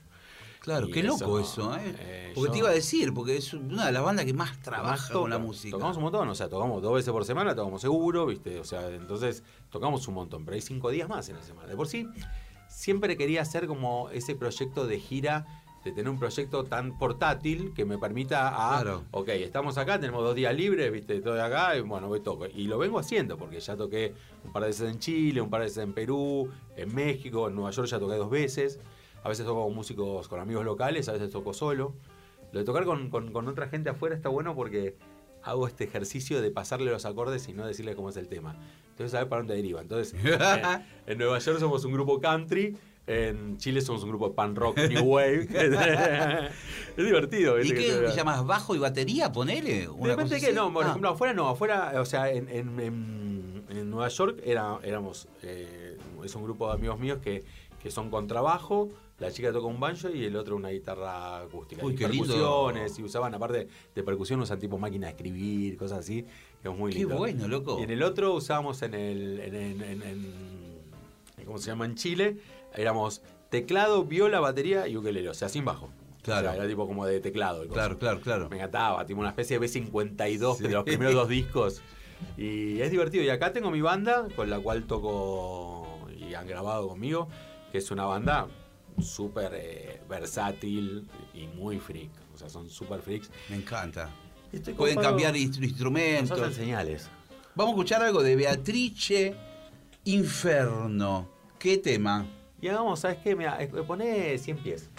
[0.66, 1.96] Claro, Y qué loco eso, ¿eh?
[2.00, 4.60] eh, porque yo- te iba a decir, porque es una de las bandas que más
[4.62, 5.72] trabaja con la música.
[5.72, 8.60] Tocamos un montón, o sea, tocamos dos veces por semana, tocamos seguro, ¿viste?
[8.60, 11.70] O sea, entonces tocamos un montón, pero hay cinco días más en la semana.
[11.70, 12.08] De por sí,
[12.68, 15.46] siempre quería hacer como ese proyecto de gira,
[15.84, 19.04] de tener un proyecto tan portátil que me permita a, Claro.
[19.12, 21.18] ok, estamos acá, tenemos dos días libres, ¿viste?
[21.18, 22.48] Estoy acá, y bueno, voy toco.
[22.48, 25.60] Y lo vengo haciendo, porque ya toqué un par de veces en Chile, un par
[25.62, 28.80] de veces en Perú, en México, en Nueva York ya toqué dos veces.
[29.26, 31.96] A veces toco con músicos, con amigos locales, a veces toco solo.
[32.52, 34.96] Lo de tocar con, con- con otra gente afuera está bueno porque
[35.42, 38.56] hago este ejercicio de pasarle los acordes y no decirle cómo es el tema.
[38.92, 39.82] Entonces, sabes para dónde deriva.
[39.82, 40.32] Entonces, en,
[41.08, 44.78] en Nueva York somos un grupo country, en Chile somos un grupo de pan rock,
[44.78, 45.48] new wave.
[46.98, 47.60] es divertido.
[47.60, 48.46] ¿Y qué Que- llamas?
[48.46, 49.32] ¿Bajo y batería?
[49.32, 49.90] Ponele.
[49.90, 50.90] Una de repente que no, por Ah.
[50.90, 55.98] ejemplo, afuera no, afuera, o sea, en, en- en- en Nueva York era, éramos, eh,
[56.24, 57.44] es un grupo de amigos míos que,
[57.82, 61.86] que son contrabajo, la chica toca un banjo y el otro una guitarra acústica.
[61.86, 62.26] Uy, y qué lindo.
[62.28, 66.26] percusiones, y usaban, aparte de percusión, usan tipo máquina de escribir, cosas así,
[66.62, 67.18] que es muy Qué lindo.
[67.18, 67.78] bueno, loco.
[67.80, 71.86] Y en el otro usábamos en el, en, en- en- en- ¿cómo se llama?
[71.86, 72.38] En Chile,
[72.76, 75.90] éramos teclado, viola, batería y ukelele, o sea, sin bajo.
[76.22, 76.48] Claro.
[76.48, 77.62] O sea, era tipo como de teclado.
[77.62, 77.70] el.
[77.70, 78.50] Claro, claro, claro.
[78.50, 80.64] Me encantaba, tipo una especie de B52 Sí.
[80.64, 81.82] de los primeros dos discos.
[82.38, 83.24] Y es divertido.
[83.24, 87.28] Y acá tengo mi banda, con la cual toco y han grabado conmigo,
[87.72, 88.48] que es una banda
[89.02, 92.10] súper eh, versátil y muy freak.
[92.34, 93.30] O sea, son súper freaks.
[93.50, 94.10] Me encanta.
[94.52, 96.40] Y estoy Pueden cambiar instru- Nos instrumentos.
[96.40, 97.10] hacen señales.
[97.56, 99.36] Vamos a escuchar algo de Beatrice
[100.06, 101.28] Inferno.
[101.60, 102.26] ¿Qué tema?
[102.62, 103.36] Y hagamos, ¿sabes qué?
[103.36, 104.90] Mira, eh, poné 100 pies.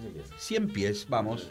[0.00, 0.26] 100 pies.
[0.38, 1.48] 100 pies, vamos.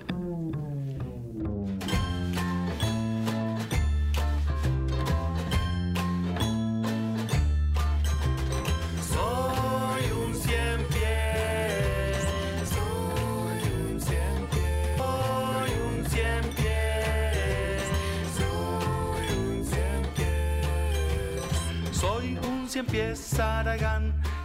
[22.95, 23.35] Pies.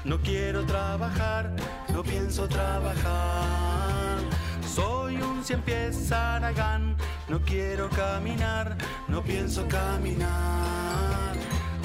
[0.05, 1.53] No quiero trabajar,
[1.93, 4.19] no pienso trabajar.
[4.67, 6.97] Soy un cien pies Aragán.
[7.29, 11.37] No quiero caminar, no pienso caminar.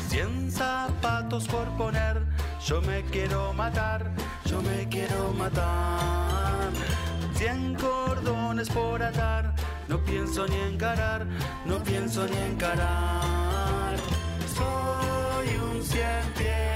[0.10, 2.26] Cien zapatos por poner,
[2.66, 4.12] yo me quiero matar,
[4.46, 6.72] yo me quiero matar.
[7.36, 9.54] Cien cordones por atar,
[9.88, 11.28] no pienso ni encarar,
[11.66, 13.25] no pienso ni encarar.
[16.38, 16.75] Cien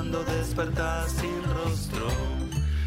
[0.00, 2.08] despertando, despertar sin rostro,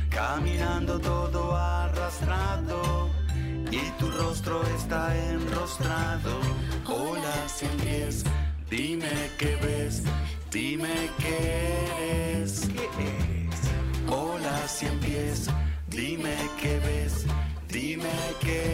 [0.09, 3.09] caminando todo arrastrado.
[3.71, 6.39] Y tu rostro está enrostrado.
[6.85, 7.47] Hola,
[7.81, 8.23] pies,
[8.69, 10.03] dime qué ves,
[10.51, 12.61] dime qué eres.
[12.67, 13.59] ¿Qué eres?
[14.07, 15.49] Hola, cien pies,
[15.89, 17.25] dime qué ves,
[17.67, 18.09] dime
[18.41, 18.72] qué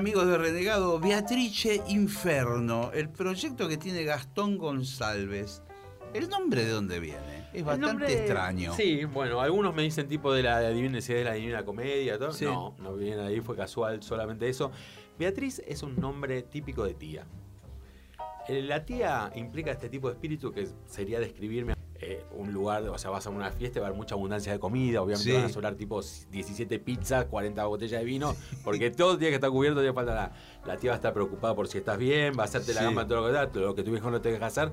[0.00, 5.62] amigos de Renegado, Beatrice Inferno, el proyecto que tiene Gastón González.
[6.14, 7.48] ¿El nombre de dónde viene?
[7.52, 8.72] Es bastante nombre- extraño.
[8.72, 12.18] Sí, bueno, algunos me dicen tipo de la Divina si es de la Divina Comedia,
[12.18, 12.32] todo.
[12.32, 12.46] Sí.
[12.46, 14.70] No, no viene ahí, fue casual, solamente eso.
[15.18, 17.26] Beatriz es un nombre típico de tía.
[18.48, 22.96] Eh, La tía implica este tipo de espíritu que sería describirme eh, un lugar, o
[22.98, 25.36] sea, vas a una fiesta y va a haber mucha abundancia de comida, obviamente Sí.
[25.36, 28.34] van a sobrar tipo 17 pizzas, 40 botellas de vino,
[28.64, 30.32] porque todo tiene que estar cubierto, tiene falta la,
[30.66, 33.06] la tía va a estar preocupada por si estás bien, va a hacerte la gamba
[33.06, 34.72] todo lo que da, lo que tu hijo no te deja hacer,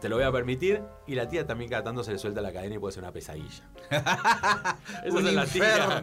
[0.00, 2.52] te lo voy a permitir, y la tía también cada tanto se le suelta la
[2.52, 3.64] cadena y puede ser una pesadilla.
[5.04, 6.02] Esa es la tía.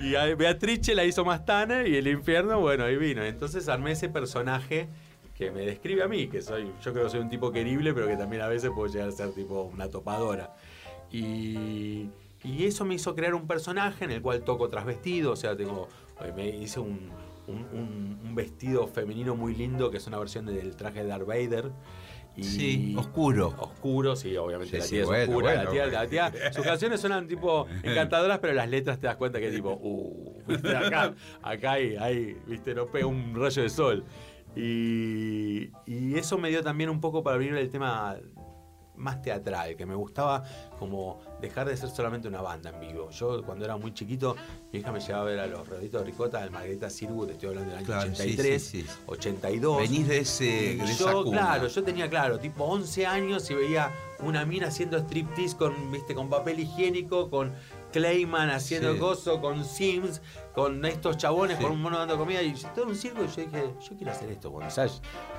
[0.00, 3.22] Y a Beatrice la hizo más tana y el infierno, bueno, ahí vino.
[3.24, 4.88] Entonces armé ese personaje
[5.38, 8.08] que me describe a mí, que soy, yo creo que soy un tipo querible, pero
[8.08, 10.52] que también a veces puedo llegar a ser tipo una topadora.
[11.12, 12.10] Y,
[12.44, 15.88] y eso me hizo crear un personaje en el cual toco trasvestido, o sea, tengo,
[16.24, 17.10] eh, me hice un,
[17.46, 21.26] un- un- un vestido femenino muy lindo, que es una versión del traje de Darth
[21.26, 21.70] Vader.
[22.36, 23.48] Y, Sí, oscuro.
[23.58, 25.98] Oscuro, sí, obviamente Sí, la sí, tía es bueno, oscura, la tía, bueno.
[25.98, 29.70] la tía- sus canciones suenan tipo encantadoras, pero las letras te das cuenta que tipo,
[29.80, 34.04] uh, viste, acá, acá hay, hay, viste, no pega un rayo de sol.
[34.56, 38.16] Y, y eso me dio también un poco para abrir el tema
[38.98, 40.42] más teatral, que me gustaba
[40.78, 43.10] como dejar de ser solamente una banda en vivo.
[43.10, 44.36] Yo cuando era muy chiquito,
[44.72, 47.50] mi hija me llevaba a ver a los Roditos de Ricota, al Margarita Sirwood, estoy
[47.50, 48.88] hablando del año Claro, sí, 83, sí, sí.
[49.06, 49.78] 82.
[49.78, 51.38] Venís de, ese, de esa yo, cuna.
[51.38, 56.14] claro, yo tenía claro, tipo 11 años y veía una mina haciendo striptease con, viste,
[56.14, 57.52] con papel higiénico, con
[57.92, 58.98] Clayman haciendo Sí.
[58.98, 60.20] gozo, con Sims,
[60.54, 61.62] con estos chabones, Sí.
[61.62, 64.30] con un mono dando comida y todo un circo y yo dije, yo quiero hacer
[64.30, 64.52] esto.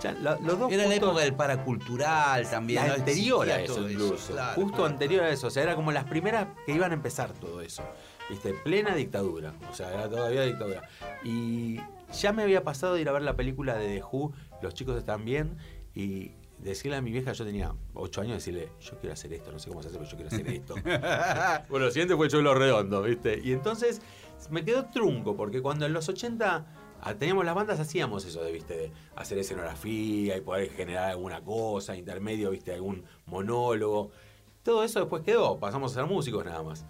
[0.01, 2.81] Ya, lo- los dos Era la época del paracultural también.
[2.83, 2.93] la ¿no?
[2.95, 4.33] anterior a eso todo incluso.
[4.33, 4.91] claro, justo claro.
[4.93, 5.47] anterior a eso.
[5.47, 7.83] O sea, era como las primeras que iban a empezar todo eso.
[8.29, 8.53] ¿Viste?
[8.53, 9.53] Plena dictadura.
[9.71, 10.87] O sea, era todavía dictadura.
[11.23, 11.79] Y
[12.13, 14.97] ya me había pasado de ir a ver la película de The Who, Los chicos
[14.97, 15.57] están bien,
[15.95, 19.59] y decirle a mi vieja, yo tenía 8 años, decirle, yo quiero hacer esto, no
[19.59, 20.75] sé cómo se hace, pero yo quiero hacer esto.
[21.69, 23.39] bueno, lo siguiente fue el Chuelo Redondo, ¿viste?
[23.43, 24.01] Y entonces
[24.49, 26.65] me quedó trunco, porque cuando en los 80
[27.01, 28.77] ah, teníamos las bandas, hacíamos eso de, ¿viste?
[28.77, 32.73] De hacer escenografía y poder generar alguna cosa, intermedio, ¿viste?
[32.73, 34.11] Algún monólogo.
[34.63, 36.85] Todo eso después quedó, pasamos a ser músicos nada más.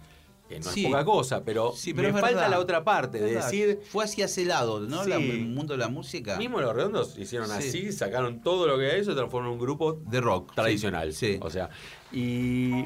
[0.50, 0.80] Que no Sí.
[0.84, 4.24] es poca cosa, pero, Sí, pero me falta la otra parte, de decir, Fue hacia
[4.24, 5.04] ese lado, ¿no?
[5.04, 5.10] Sí.
[5.10, 6.36] La- el mundo de la música.
[6.38, 7.54] mismo los redondos hicieron Sí.
[7.56, 10.52] así, sacaron todo lo que hay, se transformó en un grupo de rock.
[10.56, 11.12] tradicional.
[11.12, 11.38] Sí.
[11.40, 11.70] O sea,
[12.12, 12.84] y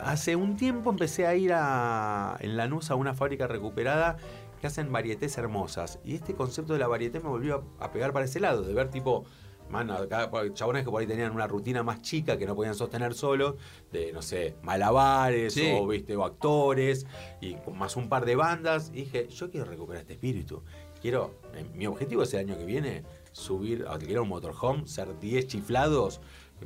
[0.00, 4.16] hace un tiempo empecé a ir a, en Lanús a una fábrica recuperada
[4.60, 5.98] que hacen varietés hermosas.
[6.04, 8.72] Y este concepto de la varieté me volvió a, a pegar para ese lado, de
[8.74, 9.24] ver tipo,
[9.72, 13.14] mano, acá, chabones que por ahí tenían una rutina más chica que no podían sostener
[13.14, 13.54] solos,
[13.90, 15.72] de, no sé, malabares Sí.
[15.74, 17.06] o, viste, o actores,
[17.40, 18.90] y más un par de bandas.
[18.90, 20.62] Y dije, yo quiero recuperar este espíritu.
[21.00, 23.02] Quiero, eh, mi objetivo es el año que viene,
[23.32, 26.20] subir, alquilar un motorhome, ser 10 chiflados,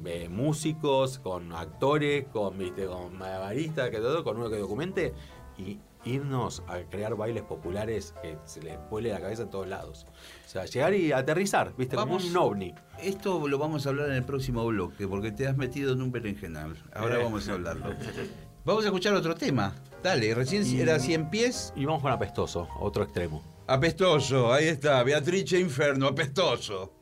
[0.04, 5.14] eh, músicos, con actores, con, viste, con malabaristas, que todo, con uno que documente,
[5.56, 10.06] y irnos a crear bailes populares que se les vuele la cabeza en todos lados.
[10.46, 12.22] O sea, llegar y aterrizar, viste, Vamos.
[12.24, 12.74] como un ovni.
[13.02, 16.12] Esto lo vamos a hablar en el próximo bloque, porque te has metido en un
[16.12, 16.76] berenjenal.
[16.94, 17.24] Ahora Eh.
[17.24, 17.86] vamos a hablarlo.
[18.64, 19.72] Vamos a escuchar otro tema.
[20.02, 21.72] Dale, recién Y- era 100 pies.
[21.76, 23.40] Y vamos con apestoso, otro extremo.
[23.68, 26.92] Apestoso, ahí está, Beatrice Inferno, apestoso.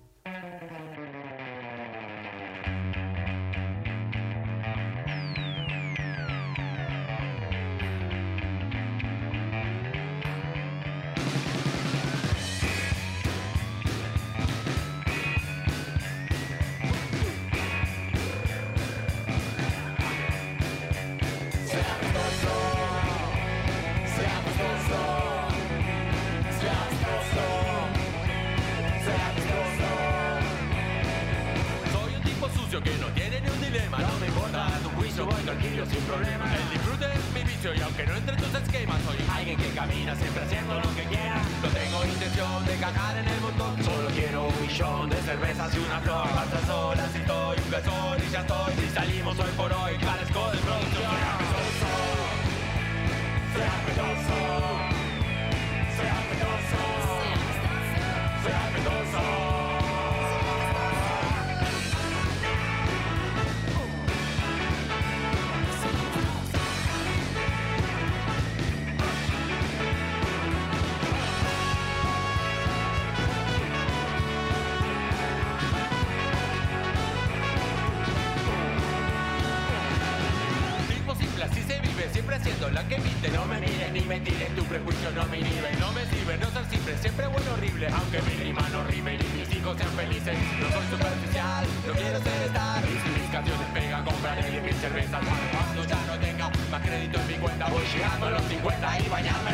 [84.21, 85.71] Tires, tu prejuicio no me inhibe.
[85.81, 87.89] No me sirve no ser simple, siempre bueno horrible.
[87.89, 90.37] Aunque mi rima no rime y mis hijos sean felices.
[90.61, 92.83] No soy superficial, no quiero ser star.
[92.85, 95.21] Y si mis canciones pegan, compraré diez mil cervezas.
[95.25, 99.01] Para cuando ya no tenga más crédito en mi cuenta, voy llegando a los 50
[99.01, 99.51] y bañarme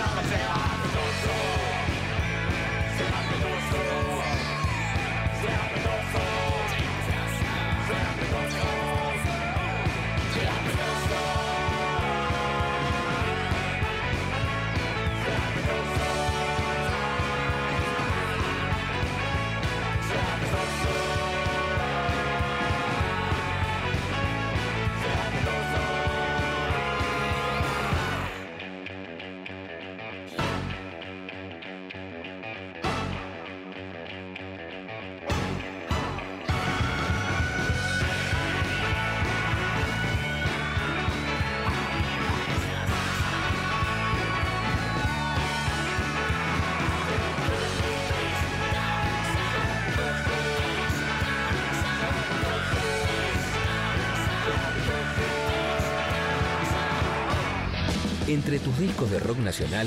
[58.51, 59.87] Entre tus discos de rock nacional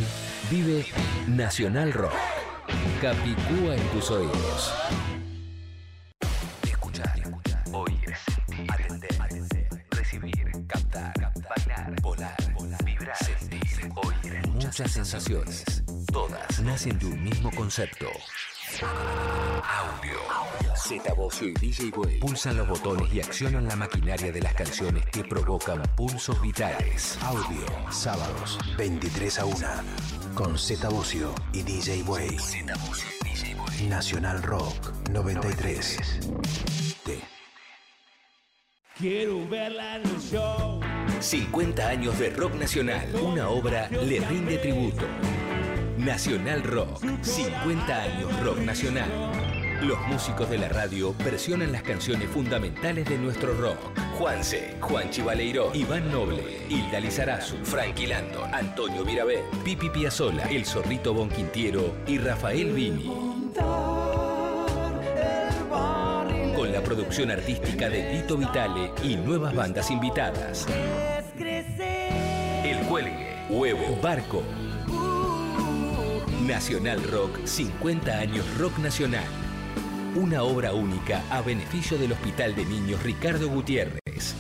[0.50, 0.86] vive
[1.28, 2.14] Nacional Rock.
[3.02, 4.74] Capicúa en tus oídos.
[6.62, 7.14] Escuchar,
[7.74, 8.16] oír,
[8.70, 12.38] atender, recibir, captar, bailar, volar,
[12.86, 14.48] vibrar, sentir, oír.
[14.48, 15.84] Muchas sensaciones.
[16.10, 18.08] Todas nacen de un mismo concepto.
[19.84, 20.18] Audio.
[20.76, 25.06] Z Bocio y DJ Way pulsan los botones y accionan la maquinaria de las canciones
[25.08, 27.18] que provocan pulsos vitales.
[27.22, 29.58] Audio, sábados, 23 a 1.
[30.36, 32.38] Con Z Bocio y DJ Way.
[33.90, 36.20] Nacional Rock 93.
[37.04, 37.20] T.
[38.98, 40.80] Quiero verla en el show.
[41.20, 43.14] 50 años de rock nacional.
[43.16, 45.06] Una obra le rinde tributo.
[45.98, 47.04] Nacional Rock.
[47.22, 49.53] 50 años rock nacional.
[49.84, 53.78] Los músicos de la radio versionan las canciones fundamentales de nuestro rock.
[54.18, 61.14] Juanse, Juan Chivaleiro, Iván Noble, Hilda Lizarazu, Frankie Landon, Antonio Mirabet, Pipi Piazzola, El Zorrito
[61.14, 63.12] Bonquintiero y Rafael Vini.
[66.56, 70.66] Con la producción artística de Tito Vitale y nuevas bandas invitadas.
[72.64, 74.44] El Cuelgue, Huevo, Barco.
[76.48, 79.43] Nacional Rock, 50 años rock nacional.
[80.16, 84.36] Una obra única a beneficio del Hospital de Niños Ricardo Gutiérrez.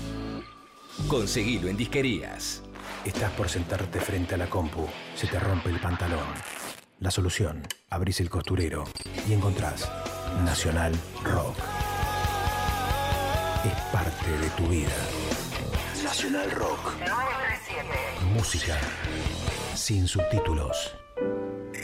[1.07, 2.61] Conseguilo en disquerías.
[3.03, 6.27] Estás por sentarte frente a la compu, se te rompe el pantalón.
[6.99, 8.83] La solución, abrís el costurero
[9.27, 9.91] y encontrás
[10.45, 10.93] Nacional
[11.23, 11.57] Rock.
[13.65, 14.93] Es parte de tu vida.
[16.03, 16.93] Nacional Rock.
[18.35, 18.77] Música
[19.73, 20.95] sin subtítulos.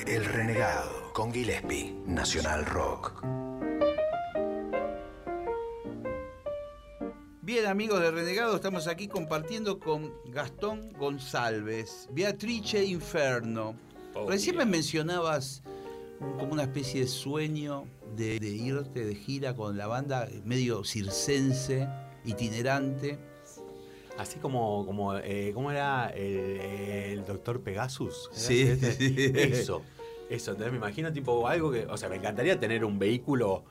[0.05, 1.95] El Renegado con Gillespie.
[2.05, 3.38] Nacional Rock.
[7.69, 13.75] Amigos de Renegado, estamos aquí compartiendo con Gastón González, Beatrice Inferno.
[14.15, 15.61] Oh, Recién me mencionabas
[16.19, 21.87] como una especie de sueño de, de irte de gira con la banda medio circense,
[22.25, 23.19] itinerante.
[24.17, 26.59] Así como, como eh, ¿cómo era el,
[27.19, 28.31] el doctor Pegasus?
[28.31, 29.31] ¿Era Sí, sí.
[29.35, 29.83] Eso,
[30.27, 30.51] eso.
[30.51, 33.63] Entonces me imagino tipo algo que, o sea, me encantaría tener un vehículo,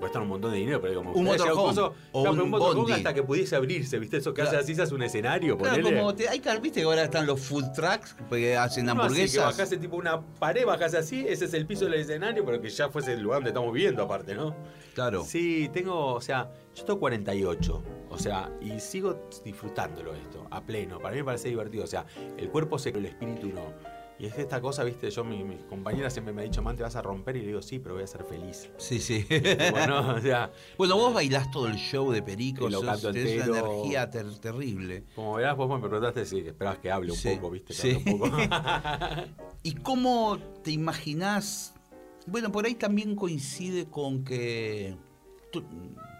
[0.00, 2.92] cuesta un montón de dinero, pero como Un motorhome, o claro, un un motorhome bondi.
[2.92, 4.18] hasta que pudiese abrirse, ¿viste?
[4.18, 4.64] Eso que hace Claro.
[4.64, 5.98] así, se hace un escenario, Claro, ponele.
[5.98, 9.02] como te, hay que, viste que ahora están los food trucks que hacen así, que
[9.02, 9.44] hamburguesas.
[9.46, 12.88] bajase tipo una pared, bajase así, ese es el piso del escenario, pero que ya
[12.90, 14.54] fuese el lugar donde estamos viviendo aparte, ¿no?
[14.94, 15.24] Claro.
[15.24, 20.98] Sí, tengo, o sea, yo tengo 48, o sea, y sigo disfrutándolo esto, a pleno.
[20.98, 22.04] Para mí me parece divertido, o sea,
[22.36, 23.62] el cuerpo se, el espíritu no.
[24.16, 26.84] Y es esta cosa, viste, yo, mi, mi compañera siempre me ha dicho, man, te
[26.84, 28.70] vas a romper, y le digo, sí, pero voy a ser feliz.
[28.76, 29.26] Sí, sí.
[29.72, 33.48] Bueno, o sea, Bueno, vos bailás todo el show de Pericos, Y lo sos- tenés
[33.48, 35.04] una energía ter- terrible.
[35.16, 38.02] como verás, vos me preguntaste si esperabas que hable un Sí, poco, viste, que sí.
[38.06, 38.30] un poco.
[39.64, 41.74] ¿Y cómo te imaginás?
[42.26, 44.96] Bueno, por ahí también coincide con que.
[45.50, 45.64] tú-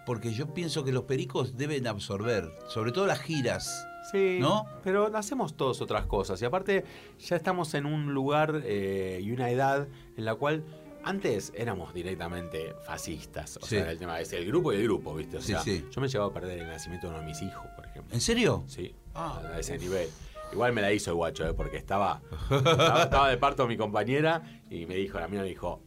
[0.05, 3.87] porque yo pienso que los pericos deben absorber, sobre todo las giras.
[4.11, 4.65] Sí, ¿No?
[4.83, 6.41] pero hacemos todos otras cosas.
[6.41, 6.83] Y aparte,
[7.19, 9.87] ya estamos en un lugar eh, y una edad
[10.17, 10.63] en la cual
[11.03, 13.57] antes éramos directamente fascistas.
[13.57, 13.75] O Sí.
[13.77, 15.37] sea, el tema es el grupo y el grupo, ¿viste?
[15.37, 15.85] O sea, sí.
[15.91, 18.13] yo me he llegado a perder el nacimiento de uno de mis hijos, por ejemplo.
[18.13, 18.63] ¿En serio?
[18.67, 19.41] Sí, Ah.
[19.53, 20.09] a ese nivel.
[20.51, 21.53] Igual me la hizo el guacho, ¿eh?
[21.53, 25.81] porque estaba, estaba, estaba de parto mi compañera y me dijo, la mía me dijo,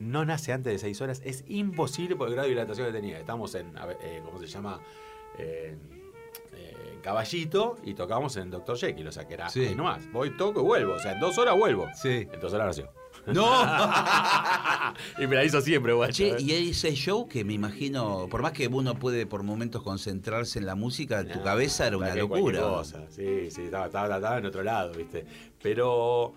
[0.00, 3.18] no nace antes de seis horas, es imposible por el grado de dilatación que tenía.
[3.18, 4.80] Estamos en, eh, ¿cómo se llama?
[5.38, 5.76] Eh,
[7.04, 8.78] Caballito y tocamos en Dr.
[8.78, 9.60] Jekyll, o sea que era Sí.
[9.66, 10.10] ahí nomás.
[10.10, 11.86] Voy, toco y vuelvo, o sea, en dos horas vuelvo.
[11.94, 12.26] Sí.
[12.32, 12.90] En dos horas nació.
[13.26, 13.44] ¡No!
[15.22, 16.12] y me la hizo siempre, guacho.
[16.12, 20.58] Che, y ese show que me imagino, por más que uno puede por momentos concentrarse
[20.58, 22.60] en la música, tu No, cabeza era una locura.
[22.60, 23.04] cosa.
[23.10, 25.26] Sí, sí, estaba, estaba- estaba en otro lado, ¿viste?
[25.62, 26.32] Pero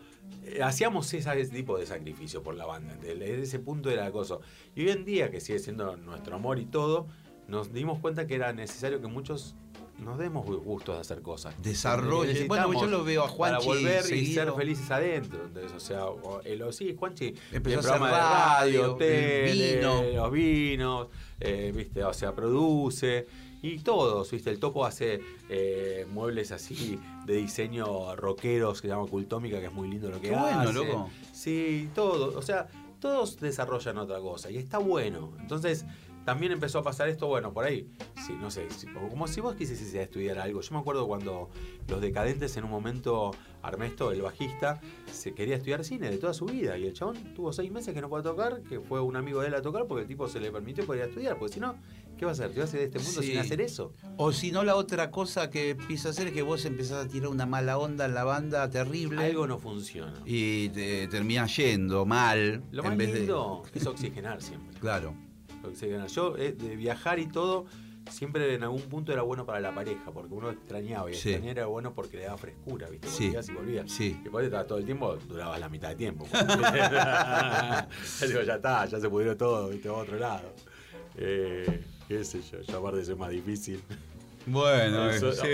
[0.45, 4.38] eh, hacíamos ese tipo de sacrificio por la banda, desde ese punto era la cosa.
[4.76, 7.07] Y hoy en día, que sigue siendo nuestro amor y todo,
[7.47, 9.55] nos dimos cuenta que era necesario que muchos
[9.99, 11.55] nos demos gu- gustos de hacer cosas.
[11.61, 12.45] Desarrolle.
[12.47, 15.39] Bueno, yo lo veo a Para Juanchi volver y ser felices adentro.
[15.45, 16.05] Entonces, o sea,
[16.45, 20.03] el, sí, Juanchi, Empezó el a hacer programa de radio, radio, el tele, vino.
[20.13, 21.07] los vinos,
[21.39, 23.27] eh, viste, o sea, produce.
[23.63, 25.19] Y todos, viste, el topo hace
[25.49, 30.21] eh, muebles así de diseño rockeros que se llama Cultómica, que es muy lindo lo
[30.21, 30.55] que Qué hace.
[30.55, 31.09] bueno, loco.
[31.33, 32.67] Sí, todo, o sea,
[32.99, 35.33] todos desarrollan otra cosa y está bueno.
[35.39, 35.85] Entonces,
[36.28, 37.88] también empezó a pasar esto, bueno, por ahí,
[38.25, 38.67] sí, no sé,
[39.09, 40.59] como si vos quisieses estudiar algo.
[40.59, 41.49] Yo me acuerdo cuando
[41.88, 46.43] los decadentes en un momento, Armesto, el bajista, se quería estudiar cine de toda su
[46.43, 49.39] vida y el chabón tuvo seis meses que no puede tocar, que fue un amigo
[49.39, 51.75] de él a tocar porque el tipo se le permitió poder estudiar, porque si no,
[52.17, 52.51] ¿qué va a hacer?
[52.51, 53.28] ¿Te vas a ir de este mundo Sí.
[53.30, 53.93] sin hacer eso?
[54.17, 57.07] O si no, la otra cosa que empieza a hacer es que vos empezás a
[57.07, 59.23] tirar una mala onda en la banda terrible.
[59.23, 60.21] Algo no funciona.
[60.25, 62.63] Y te terminas yendo mal.
[62.71, 64.78] Lo en más vez de- lindo es oxigenar siempre.
[64.82, 65.13] Claro.
[66.07, 67.65] Yo, eh, de viajar y todo,
[68.09, 71.31] siempre en algún punto era bueno para la pareja, porque uno extrañaba y Sí.
[71.31, 73.09] extrañar era bueno porque le daba frescura, ¿viste?
[73.09, 73.25] Sí.
[73.25, 73.91] Volvías y volvías.
[73.91, 74.21] Sí.
[74.25, 76.25] Y eso todo el tiempo durabas la mitad de tiempo.
[76.31, 76.39] Yo
[78.27, 79.89] digo, ya está, ya se pudrió todo, ¿viste?
[79.89, 80.53] A otro lado.
[81.17, 83.81] Eh, qué sé yo, yo aparte soy más difícil.
[84.45, 85.47] Bueno, So- sí.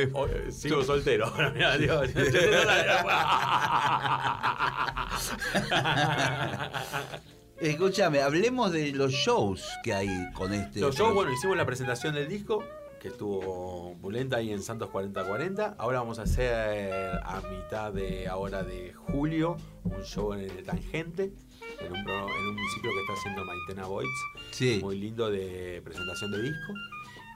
[0.52, 1.34] sigo soltero.
[1.56, 1.76] Mirá,
[7.64, 10.82] Escúchame, hablemos de los shows que hay con este.
[10.82, 12.62] Los shows, bueno, hicimos la presentación del disco,
[13.00, 15.76] que estuvo pulenta ahí en Santos 4040.
[15.78, 16.94] Ahora vamos a hacer
[17.24, 19.56] a mitad de ahora de julio
[19.86, 21.32] un show en el Tangente,
[21.80, 24.10] en un, en un ciclo que está haciendo Maitena Boys.
[24.52, 24.80] Sí.
[24.84, 26.74] Muy lindo de presentación de disco.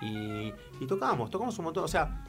[0.02, 1.86] Y, y tocamos, tocamos un montón.
[1.86, 2.26] O sea,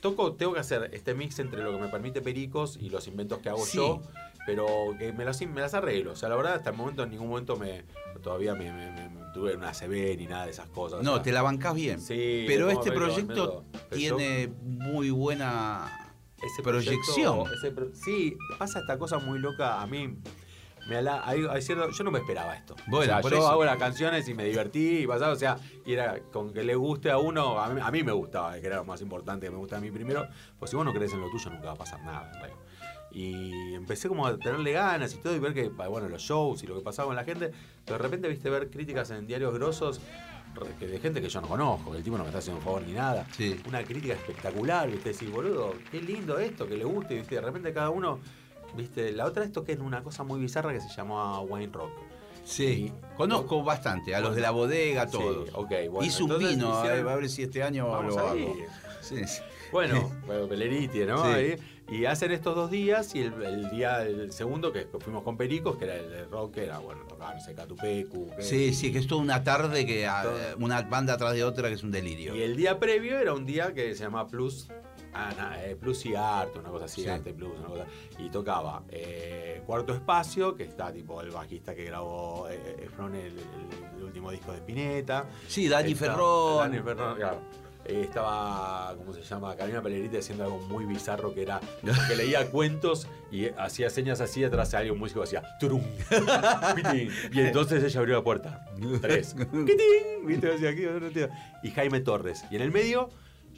[0.00, 3.40] toco, tengo que hacer este mix entre lo que me permite Pericos y los inventos
[3.40, 3.76] que hago Sí.
[3.78, 4.00] yo.
[4.46, 6.12] Pero que me las, me las arreglo.
[6.12, 7.84] O sea, la verdad, hasta el momento en ningún momento me
[8.22, 11.00] todavía me, me- me- me tuve una CB ni nada de esas cosas.
[11.00, 12.00] o No, sea, te la bancás bien.
[12.00, 16.12] Sí, Pero este proyecto tiene muy buena
[16.42, 17.44] ese proyección.
[17.44, 19.80] proyecto- ese pro- sí, pasa esta cosa muy loca.
[19.80, 20.16] A mí
[20.88, 22.74] me ala- hay- hay cierto- yo no me esperaba esto.
[22.88, 23.48] Bueno, o sea, por yo eso.
[23.48, 25.56] hago las canciones y me divertí y pasaba, o sea,
[25.86, 28.66] y era con que le guste a uno, a mí, a mí me gustaba, que
[28.66, 30.26] era lo más importante, que me gusta a mí primero.
[30.58, 32.32] Pues si vos no crees en lo tuyo, nunca va a pasar nada.
[33.12, 36.66] Y empecé como a tenerle ganas y todo, y ver que, bueno, los shows y
[36.66, 37.50] lo que pasaba con la gente,
[37.84, 40.00] pero de repente, viste, ver críticas en diarios grosos
[40.80, 42.82] de gente que yo no conozco, que el tipo no me está haciendo un favor
[42.82, 43.26] ni nada.
[43.36, 43.60] Sí.
[43.68, 47.72] Una crítica espectacular, viste, decir, boludo, qué lindo esto, que le guste, viste, de repente
[47.72, 48.18] cada uno,
[48.76, 51.90] viste, la otra esto que es una cosa muy bizarra que se llamaba Wine Rock.
[52.44, 55.50] Sí, conozco bastante, a los de la bodega, Sí, todos.
[55.52, 58.44] ok, bueno, Hice un entonces vino, hicieron- a ver si este año Vamos lo ahí.
[58.44, 58.56] hago.
[59.02, 59.40] Sí, sí.
[59.72, 61.22] Bueno, bueno, Peleriti, ¿no?
[61.24, 61.30] Sí.
[61.30, 61.56] Ahí.
[61.90, 65.76] Y hacen estos dos días y el, el día, el segundo que fuimos con Pericos,
[65.76, 68.30] que era el de rock, que era, bueno, tocaba, no sé, Catupecu.
[68.36, 70.24] que- Sí, sí, que es toda una tarde que ah,
[70.58, 72.34] una banda atrás de otra que es un delirio.
[72.36, 74.68] Y el día previo era un día que se llama Plus,
[75.14, 77.08] ah, na- eh, Plus y Arte, una cosa así, Sí.
[77.08, 77.84] Arte Plus, una cosa.
[78.18, 83.14] Y tocaba eh, Cuarto Espacio, que está tipo el bajista que grabó eh, eh, Efron
[83.14, 85.26] el, el- último disco de Spinetta.
[85.46, 86.58] Sí, Dani Está- Ferrón.
[86.70, 87.38] Dani Ferrón, claro.
[87.86, 89.56] Eh, estaba, ¿cómo se llama?
[89.56, 91.60] Carolina Peleriti haciendo algo muy bizarro que era
[92.08, 95.82] que leía cuentos y hacía señas así atrás de alguien, un músico hacía turum,
[97.32, 98.66] y entonces ella abrió la puerta.
[99.00, 99.34] Tres.
[100.24, 101.30] ¿Viste?
[101.62, 102.44] Y Jaime Torres.
[102.50, 103.08] Y en el medio,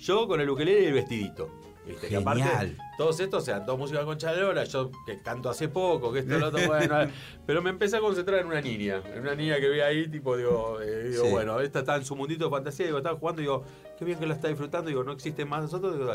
[0.03, 1.49] yo con el ukelele y el vestidito.
[1.87, 2.09] ¿viste?
[2.09, 5.21] Que aparte, todos estos, o sea, todos músicos de Concha de la Lora, yo que
[5.21, 6.97] canto hace poco, que esto, lo otro, bueno,
[7.47, 10.37] pero me empecé a concentrar en una niña, en una niña que vi ahí, tipo,
[10.37, 11.31] digo, eh, digo Sí.
[11.31, 13.65] bueno, esta está en su mundito de fantasía, digo, estaba jugando, digo,
[13.99, 16.13] qué bien que lo está disfrutando, digo, no existen más nosotros, digo,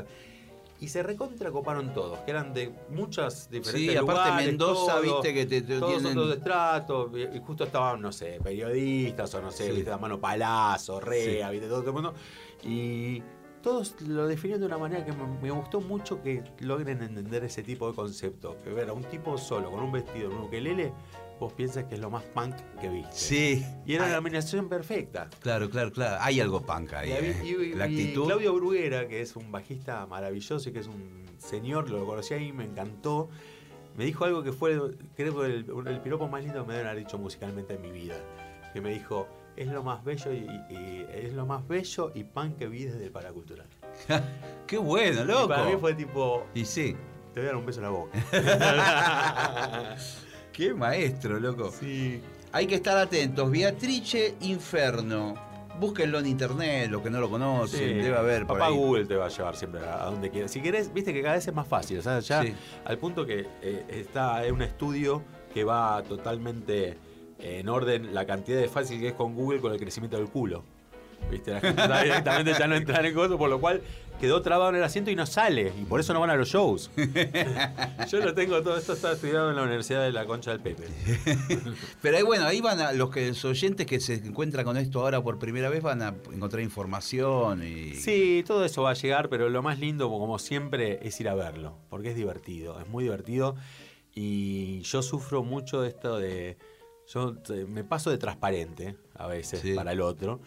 [0.80, 5.02] y se recontra coparon todos, que eran de muchas diferentes Sí, aparte lugares, Mendoza, todo,
[5.02, 6.18] viste que te, te todos tienen...
[6.18, 9.72] otros estratos, y justo estaban, no sé, periodistas o no sé, Sí.
[9.72, 12.14] viste, la mano Palazzo, Rea, viste, todo, todo el mundo.
[12.64, 13.22] Y
[13.68, 17.89] todos lo definieron de una manera que me, gustó mucho que logren entender ese tipo
[17.89, 18.55] de concepto.
[18.63, 20.93] Que ver a un tipo solo con un vestido en un ukelele,
[21.38, 23.11] vos piensas que es lo más punk que viste.
[23.13, 23.65] Sí.
[23.86, 25.30] Y era Ah, una combinación perfecta.
[25.41, 26.18] Claro, claro, claro.
[26.22, 27.11] Hay algo punk ahí.
[27.11, 27.41] Eh.
[27.43, 28.28] y- y- La y actitud.
[28.28, 32.53] Claudio Bruguera, que es un bajista maravilloso y que es un señor, lo conocí ahí,
[32.53, 33.28] me encantó.
[33.97, 34.80] Me dijo algo que fue,
[35.18, 37.91] creo que el, el piropo más lindo que me deben haber dicho musicalmente en mi
[37.91, 38.15] vida.
[38.72, 39.28] Que me dijo,
[39.58, 43.03] es lo más bello y, y- es lo más bello y pan que vi desde
[43.05, 43.68] el paracultural.
[44.68, 45.47] Qué bueno, Y loco.
[45.49, 46.95] para mí fue tipo, Y sí.
[47.34, 48.18] te voy a dar un beso en la boca.
[50.53, 51.72] Qué maestro, loco.
[51.72, 52.22] sí.
[52.51, 53.51] Hay que estar atentos.
[53.51, 55.36] Beatrice Inferno.
[55.80, 57.80] Búsquenlo en internet, los que no lo conocen.
[57.80, 57.86] Sí.
[57.93, 58.76] Debe haber por Papá ahí.
[58.76, 60.49] Google te va a llevar siempre a, donde quieras.
[60.49, 61.99] Si querés, viste que cada vez es más fácil.
[61.99, 62.53] O sea, ya Sí.
[62.86, 65.22] al punto que eh, está en un estudio
[65.53, 66.97] que va totalmente
[67.40, 70.64] en orden la cantidad de fácil que es con Google con el crecimiento del culo.
[71.32, 71.52] ¿Viste?
[71.52, 73.82] La gente sabe directamente ya no entrar en cosas, por lo cual
[74.20, 75.74] quedó trabado en el asiento y no sale.
[75.80, 76.90] Y por eso no van a los shows.
[78.10, 80.86] Yo lo tengo todo esto, está estudiado en la Universidad de la Concha del Pepe.
[82.02, 85.02] Pero ahí, bueno, ahí van a, los, que, los oyentes que se encuentran con esto
[85.02, 87.94] ahora por primera vez van a encontrar información y.
[87.96, 91.36] Sí, todo eso va a llegar, pero lo más lindo, como siempre, es ir a
[91.36, 93.56] verlo, porque es divertido, es muy divertido.
[94.14, 96.58] Y yo sufro mucho de esto de.
[97.08, 97.36] Yo
[97.68, 99.74] me paso de transparente a veces Sí.
[99.74, 100.39] para el otro.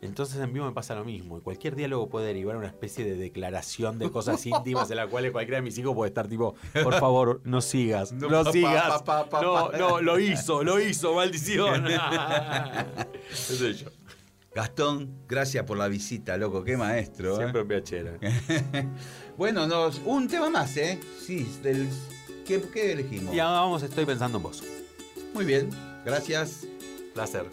[0.00, 1.38] Entonces en vivo me pasa lo mismo.
[1.38, 5.08] Y cualquier diálogo puede derivar a una especie de declaración de cosas íntimas en la
[5.08, 6.54] cual cualquiera de mis hijos puede estar tipo,
[6.84, 8.88] por favor, no sigas, no, No, papá, sigas.
[8.88, 9.42] papá, papá.
[9.42, 11.84] No, no, lo hizo, lo hizo, maldición.
[13.30, 13.88] Ese soy yo.
[14.54, 16.64] Gastón, gracias por la visita, loco.
[16.64, 17.34] Qué maestro.
[17.34, 17.36] ¿eh?
[17.36, 18.18] Siempre en piachera.
[19.36, 20.98] Bueno, nos, un tema más, ¿eh?
[21.24, 21.88] Sí, del.
[22.46, 23.34] ¿Qué, qué elegimos?
[23.34, 24.62] Y ahora vamos, estoy pensando en vos.
[25.34, 25.68] Muy bien,
[26.04, 26.66] gracias.
[27.14, 27.46] Placer.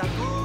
[0.00, 0.41] Vos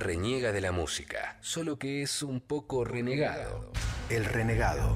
[0.00, 3.72] reniega de la música, solo que es un poco renegado.
[4.08, 4.95] El renegado.